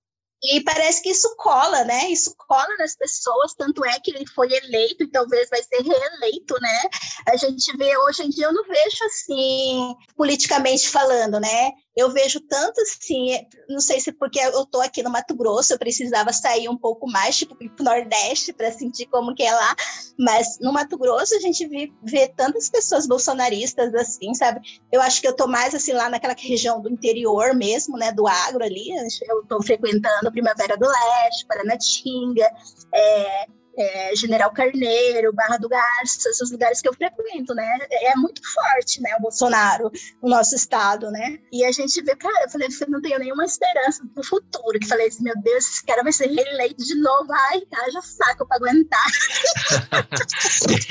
E 0.42 0.60
parece 0.60 1.02
que 1.02 1.08
isso 1.08 1.34
cola, 1.36 1.82
né? 1.84 2.08
Isso 2.10 2.34
cola 2.36 2.68
nas 2.78 2.94
pessoas, 2.94 3.54
tanto 3.54 3.84
é 3.84 3.98
que 3.98 4.10
ele 4.10 4.26
foi 4.28 4.52
eleito 4.52 5.02
e 5.02 5.10
talvez 5.10 5.48
vai 5.48 5.62
ser 5.62 5.82
reeleito, 5.82 6.54
né? 6.60 6.82
A 7.26 7.36
gente 7.36 7.74
vê 7.76 7.96
hoje 7.98 8.22
em 8.22 8.28
dia, 8.28 8.44
eu 8.44 8.52
não 8.52 8.64
vejo 8.64 9.04
assim, 9.06 9.94
politicamente 10.14 10.88
falando, 10.88 11.40
né? 11.40 11.72
Eu 11.96 12.10
vejo 12.10 12.40
tanto 12.40 12.80
assim, 12.82 13.30
não 13.68 13.80
sei 13.80 13.98
se 14.00 14.12
porque 14.12 14.38
eu 14.38 14.66
tô 14.66 14.80
aqui 14.82 15.02
no 15.02 15.10
Mato 15.10 15.34
Grosso, 15.34 15.72
eu 15.72 15.78
precisava 15.78 16.32
sair 16.32 16.68
um 16.68 16.76
pouco 16.76 17.10
mais, 17.10 17.36
tipo, 17.38 17.56
ir 17.58 17.70
pro 17.70 17.84
Nordeste 17.84 18.52
para 18.52 18.70
sentir 18.70 19.06
como 19.06 19.34
que 19.34 19.42
é 19.42 19.52
lá, 19.52 19.74
mas 20.18 20.58
no 20.60 20.72
Mato 20.72 20.98
Grosso 20.98 21.34
a 21.34 21.40
gente 21.40 21.66
vê, 21.66 21.90
vê, 22.02 22.28
tantas 22.28 22.68
pessoas 22.68 23.06
bolsonaristas 23.06 23.94
assim, 23.94 24.34
sabe? 24.34 24.60
Eu 24.92 25.00
acho 25.00 25.22
que 25.22 25.26
eu 25.26 25.34
tô 25.34 25.46
mais 25.46 25.74
assim 25.74 25.92
lá 25.92 26.10
naquela 26.10 26.34
região 26.36 26.82
do 26.82 26.90
interior 26.90 27.54
mesmo, 27.54 27.96
né, 27.96 28.12
do 28.12 28.26
agro 28.26 28.62
ali, 28.62 28.90
eu 29.28 29.44
tô 29.46 29.62
frequentando 29.62 30.30
Primavera 30.30 30.76
do 30.76 30.86
Leste, 30.86 31.46
Paranatinga, 31.46 32.50
é, 32.92 33.46
é, 33.76 34.16
General 34.16 34.50
Carneiro, 34.52 35.32
Barra 35.32 35.58
do 35.58 35.68
Garça, 35.68 36.28
esses 36.28 36.50
lugares 36.50 36.80
que 36.80 36.88
eu 36.88 36.94
frequento, 36.94 37.54
né? 37.54 37.78
É 37.90 38.16
muito 38.16 38.40
forte, 38.52 39.00
né, 39.02 39.14
o 39.18 39.22
Bolsonaro 39.22 39.90
no 40.22 40.30
nosso 40.30 40.54
estado, 40.54 41.10
né? 41.10 41.38
E 41.52 41.64
a 41.64 41.72
gente 41.72 42.02
vê, 42.02 42.16
cara, 42.16 42.44
eu 42.44 42.50
falei, 42.50 42.70
você 42.70 42.86
não 42.86 43.00
tenho 43.00 43.18
nenhuma 43.18 43.44
esperança 43.44 44.04
pro 44.14 44.24
futuro. 44.24 44.78
Que 44.78 44.86
falei 44.86 45.08
meu 45.20 45.34
Deus, 45.42 45.66
esse 45.66 45.84
cara 45.84 46.02
vai 46.02 46.12
ser 46.12 46.28
reeleito 46.28 46.84
de 46.84 46.94
novo. 46.96 47.32
Ai, 47.32 47.62
haja 47.84 48.00
saco 48.02 48.46
para 48.46 48.56
aguentar. 48.56 49.06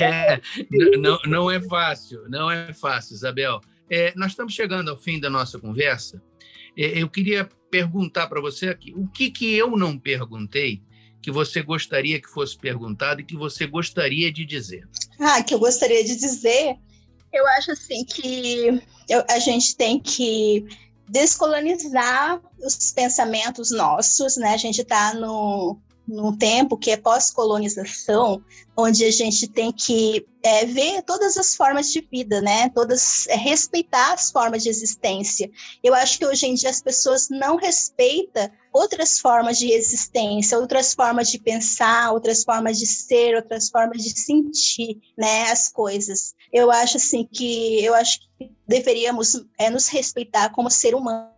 é, 0.00 0.40
não, 0.98 1.18
não 1.26 1.50
é 1.50 1.60
fácil, 1.60 2.28
não 2.28 2.50
é 2.50 2.72
fácil, 2.72 3.14
Isabel. 3.14 3.60
É, 3.90 4.12
nós 4.16 4.32
estamos 4.32 4.54
chegando 4.54 4.90
ao 4.90 4.96
fim 4.96 5.20
da 5.20 5.30
nossa 5.30 5.58
conversa. 5.58 6.22
É, 6.76 7.02
eu 7.02 7.08
queria 7.08 7.48
perguntar 7.70 8.26
para 8.26 8.40
você 8.40 8.68
aqui, 8.68 8.92
o 8.94 9.06
que, 9.08 9.30
que 9.30 9.54
eu 9.54 9.76
não 9.76 9.98
perguntei 9.98 10.82
que 11.26 11.30
você 11.32 11.60
gostaria 11.60 12.20
que 12.20 12.28
fosse 12.28 12.56
perguntado 12.56 13.20
e 13.20 13.24
que 13.24 13.36
você 13.36 13.66
gostaria 13.66 14.32
de 14.32 14.44
dizer? 14.44 14.88
Ah, 15.18 15.42
que 15.42 15.52
eu 15.52 15.58
gostaria 15.58 16.04
de 16.04 16.14
dizer, 16.14 16.76
eu 17.32 17.44
acho 17.58 17.72
assim 17.72 18.04
que 18.04 18.80
eu, 19.08 19.24
a 19.28 19.40
gente 19.40 19.74
tem 19.74 19.98
que 19.98 20.64
descolonizar 21.08 22.40
os 22.64 22.92
pensamentos 22.92 23.72
nossos, 23.72 24.36
né? 24.36 24.54
A 24.54 24.56
gente 24.56 24.82
está 24.82 25.14
no, 25.14 25.76
num 26.06 26.36
tempo 26.36 26.76
que 26.76 26.90
é 26.90 26.96
pós-colonização, 26.96 28.42
onde 28.76 29.04
a 29.04 29.10
gente 29.10 29.48
tem 29.48 29.72
que 29.72 30.24
é, 30.42 30.64
ver 30.64 31.02
todas 31.02 31.36
as 31.36 31.56
formas 31.56 31.90
de 31.90 32.00
vida, 32.00 32.40
né? 32.40 32.68
Todas 32.70 33.26
é, 33.26 33.36
respeitar 33.36 34.12
as 34.12 34.30
formas 34.30 34.62
de 34.62 34.68
existência. 34.68 35.50
Eu 35.82 35.94
acho 35.94 36.18
que 36.18 36.26
hoje 36.26 36.46
em 36.46 36.54
dia 36.54 36.70
as 36.70 36.80
pessoas 36.80 37.28
não 37.28 37.56
respeitam 37.56 38.48
outras 38.72 39.18
formas 39.18 39.58
de 39.58 39.72
existência, 39.72 40.58
outras 40.58 40.94
formas 40.94 41.30
de 41.30 41.38
pensar, 41.40 42.12
outras 42.12 42.44
formas 42.44 42.78
de 42.78 42.86
ser, 42.86 43.34
outras 43.34 43.68
formas 43.68 44.02
de 44.02 44.18
sentir, 44.18 45.00
né? 45.18 45.50
As 45.50 45.68
coisas. 45.68 46.34
Eu 46.52 46.70
acho 46.70 46.98
assim 46.98 47.26
que 47.26 47.84
eu 47.84 47.94
acho 47.94 48.20
que 48.38 48.52
deveríamos 48.68 49.44
é, 49.58 49.68
nos 49.68 49.88
respeitar 49.88 50.50
como 50.50 50.70
ser 50.70 50.94
humano 50.94 51.35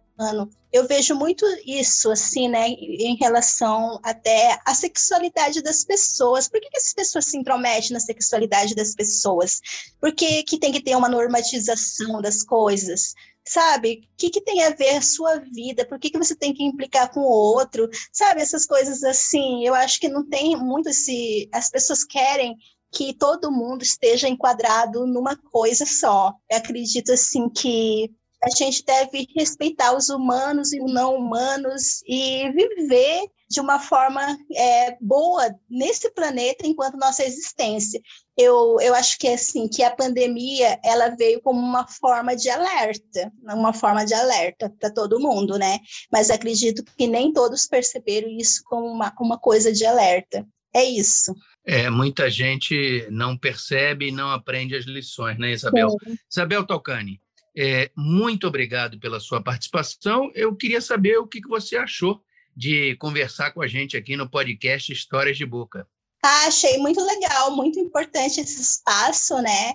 eu 0.72 0.86
vejo 0.86 1.14
muito 1.14 1.46
isso, 1.64 2.10
assim, 2.10 2.48
né, 2.48 2.68
em 2.68 3.16
relação 3.16 4.00
até 4.02 4.58
à 4.66 4.74
sexualidade 4.74 5.62
das 5.62 5.84
pessoas. 5.84 6.48
Por 6.48 6.60
que, 6.60 6.68
que 6.68 6.76
as 6.76 6.92
pessoas 6.92 7.26
se 7.26 7.38
intrometem 7.38 7.92
na 7.92 8.00
sexualidade 8.00 8.74
das 8.74 8.94
pessoas? 8.94 9.60
Por 10.00 10.12
que, 10.12 10.42
que 10.42 10.58
tem 10.58 10.72
que 10.72 10.82
ter 10.82 10.96
uma 10.96 11.08
normatização 11.08 12.20
das 12.20 12.42
coisas? 12.42 13.14
Sabe? 13.46 14.02
O 14.12 14.16
que, 14.18 14.28
que 14.28 14.42
tem 14.42 14.62
a 14.64 14.70
ver 14.70 14.96
a 14.96 15.02
sua 15.02 15.36
vida? 15.36 15.86
Por 15.86 15.98
que, 15.98 16.10
que 16.10 16.18
você 16.18 16.34
tem 16.34 16.52
que 16.52 16.64
implicar 16.64 17.10
com 17.10 17.20
o 17.20 17.30
outro? 17.30 17.88
Sabe? 18.12 18.42
Essas 18.42 18.66
coisas 18.66 19.02
assim, 19.04 19.64
eu 19.64 19.74
acho 19.74 19.98
que 19.98 20.08
não 20.08 20.28
tem 20.28 20.54
muito 20.56 20.90
esse. 20.90 21.48
As 21.52 21.70
pessoas 21.70 22.04
querem 22.04 22.56
que 22.90 23.14
todo 23.14 23.52
mundo 23.52 23.82
esteja 23.82 24.28
enquadrado 24.28 25.06
numa 25.06 25.36
coisa 25.36 25.86
só. 25.86 26.34
Eu 26.50 26.58
acredito 26.58 27.12
assim 27.12 27.48
que 27.48 28.10
a 28.42 28.48
gente 28.56 28.84
deve 28.84 29.26
respeitar 29.36 29.96
os 29.96 30.08
humanos 30.08 30.72
e 30.72 30.78
não 30.78 31.16
humanos 31.16 32.02
e 32.06 32.50
viver 32.52 33.28
de 33.50 33.60
uma 33.60 33.80
forma 33.80 34.20
é, 34.54 34.96
boa 35.00 35.54
nesse 35.68 36.10
planeta 36.12 36.66
enquanto 36.66 36.98
nossa 36.98 37.24
existência. 37.24 38.00
Eu, 38.36 38.76
eu 38.80 38.94
acho 38.94 39.18
que 39.18 39.26
assim 39.26 39.66
que 39.68 39.82
a 39.82 39.94
pandemia 39.94 40.78
ela 40.84 41.08
veio 41.08 41.40
como 41.40 41.58
uma 41.58 41.86
forma 41.88 42.36
de 42.36 42.48
alerta, 42.50 43.32
uma 43.42 43.72
forma 43.72 44.04
de 44.04 44.14
alerta 44.14 44.72
para 44.78 44.92
todo 44.92 45.18
mundo, 45.18 45.58
né? 45.58 45.80
Mas 46.12 46.30
acredito 46.30 46.84
que 46.96 47.06
nem 47.06 47.32
todos 47.32 47.66
perceberam 47.66 48.28
isso 48.28 48.62
como 48.64 48.86
uma, 48.86 49.12
uma 49.18 49.38
coisa 49.38 49.72
de 49.72 49.84
alerta. 49.84 50.46
É 50.74 50.84
isso. 50.84 51.34
É, 51.64 51.90
muita 51.90 52.30
gente 52.30 53.06
não 53.10 53.36
percebe 53.36 54.08
e 54.08 54.12
não 54.12 54.30
aprende 54.30 54.76
as 54.76 54.84
lições, 54.84 55.38
né, 55.38 55.52
Isabel? 55.52 55.90
Sim. 55.90 56.16
Isabel 56.30 56.66
Tocani, 56.66 57.20
é, 57.60 57.90
muito 57.96 58.46
obrigado 58.46 59.00
pela 59.00 59.18
sua 59.18 59.42
participação. 59.42 60.30
Eu 60.32 60.54
queria 60.54 60.80
saber 60.80 61.18
o 61.18 61.26
que 61.26 61.40
você 61.40 61.76
achou 61.76 62.22
de 62.56 62.94
conversar 62.96 63.50
com 63.50 63.60
a 63.60 63.66
gente 63.66 63.96
aqui 63.96 64.16
no 64.16 64.30
podcast 64.30 64.92
Histórias 64.92 65.36
de 65.36 65.44
Boca. 65.44 65.84
Ah, 66.22 66.46
achei 66.46 66.78
muito 66.78 67.04
legal, 67.04 67.56
muito 67.56 67.80
importante 67.80 68.40
esse 68.40 68.62
espaço, 68.62 69.42
né? 69.42 69.72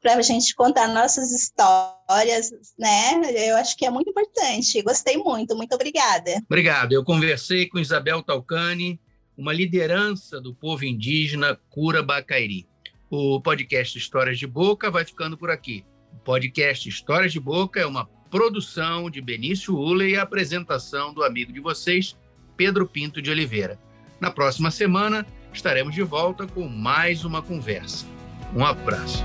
Para 0.00 0.16
a 0.16 0.22
gente 0.22 0.54
contar 0.54 0.88
nossas 0.88 1.32
histórias, 1.32 2.50
né? 2.78 3.20
Eu 3.46 3.56
acho 3.56 3.76
que 3.76 3.84
é 3.84 3.90
muito 3.90 4.08
importante. 4.08 4.80
Gostei 4.80 5.18
muito, 5.18 5.54
muito 5.54 5.74
obrigada. 5.74 6.42
Obrigado. 6.46 6.92
Eu 6.92 7.04
conversei 7.04 7.68
com 7.68 7.78
Isabel 7.78 8.22
Talcani, 8.22 8.98
uma 9.36 9.52
liderança 9.52 10.40
do 10.40 10.54
povo 10.54 10.84
indígena 10.84 11.60
Cura 11.68 12.02
Bacairi. 12.02 12.66
O 13.10 13.38
podcast 13.38 13.98
Histórias 13.98 14.38
de 14.38 14.46
Boca 14.46 14.90
vai 14.90 15.04
ficando 15.04 15.36
por 15.36 15.50
aqui. 15.50 15.84
Podcast 16.24 16.88
Histórias 16.88 17.32
de 17.32 17.40
Boca 17.40 17.80
é 17.80 17.86
uma 17.86 18.06
produção 18.30 19.10
de 19.10 19.20
Benício 19.20 19.76
Ula 19.76 20.04
e 20.04 20.16
apresentação 20.16 21.12
do 21.12 21.22
amigo 21.22 21.52
de 21.52 21.60
vocês, 21.60 22.16
Pedro 22.56 22.86
Pinto 22.86 23.20
de 23.20 23.30
Oliveira. 23.30 23.78
Na 24.20 24.30
próxima 24.30 24.70
semana 24.70 25.26
estaremos 25.52 25.94
de 25.94 26.02
volta 26.02 26.46
com 26.46 26.66
mais 26.68 27.24
uma 27.24 27.42
conversa. 27.42 28.06
Um 28.54 28.64
abraço. 28.64 29.22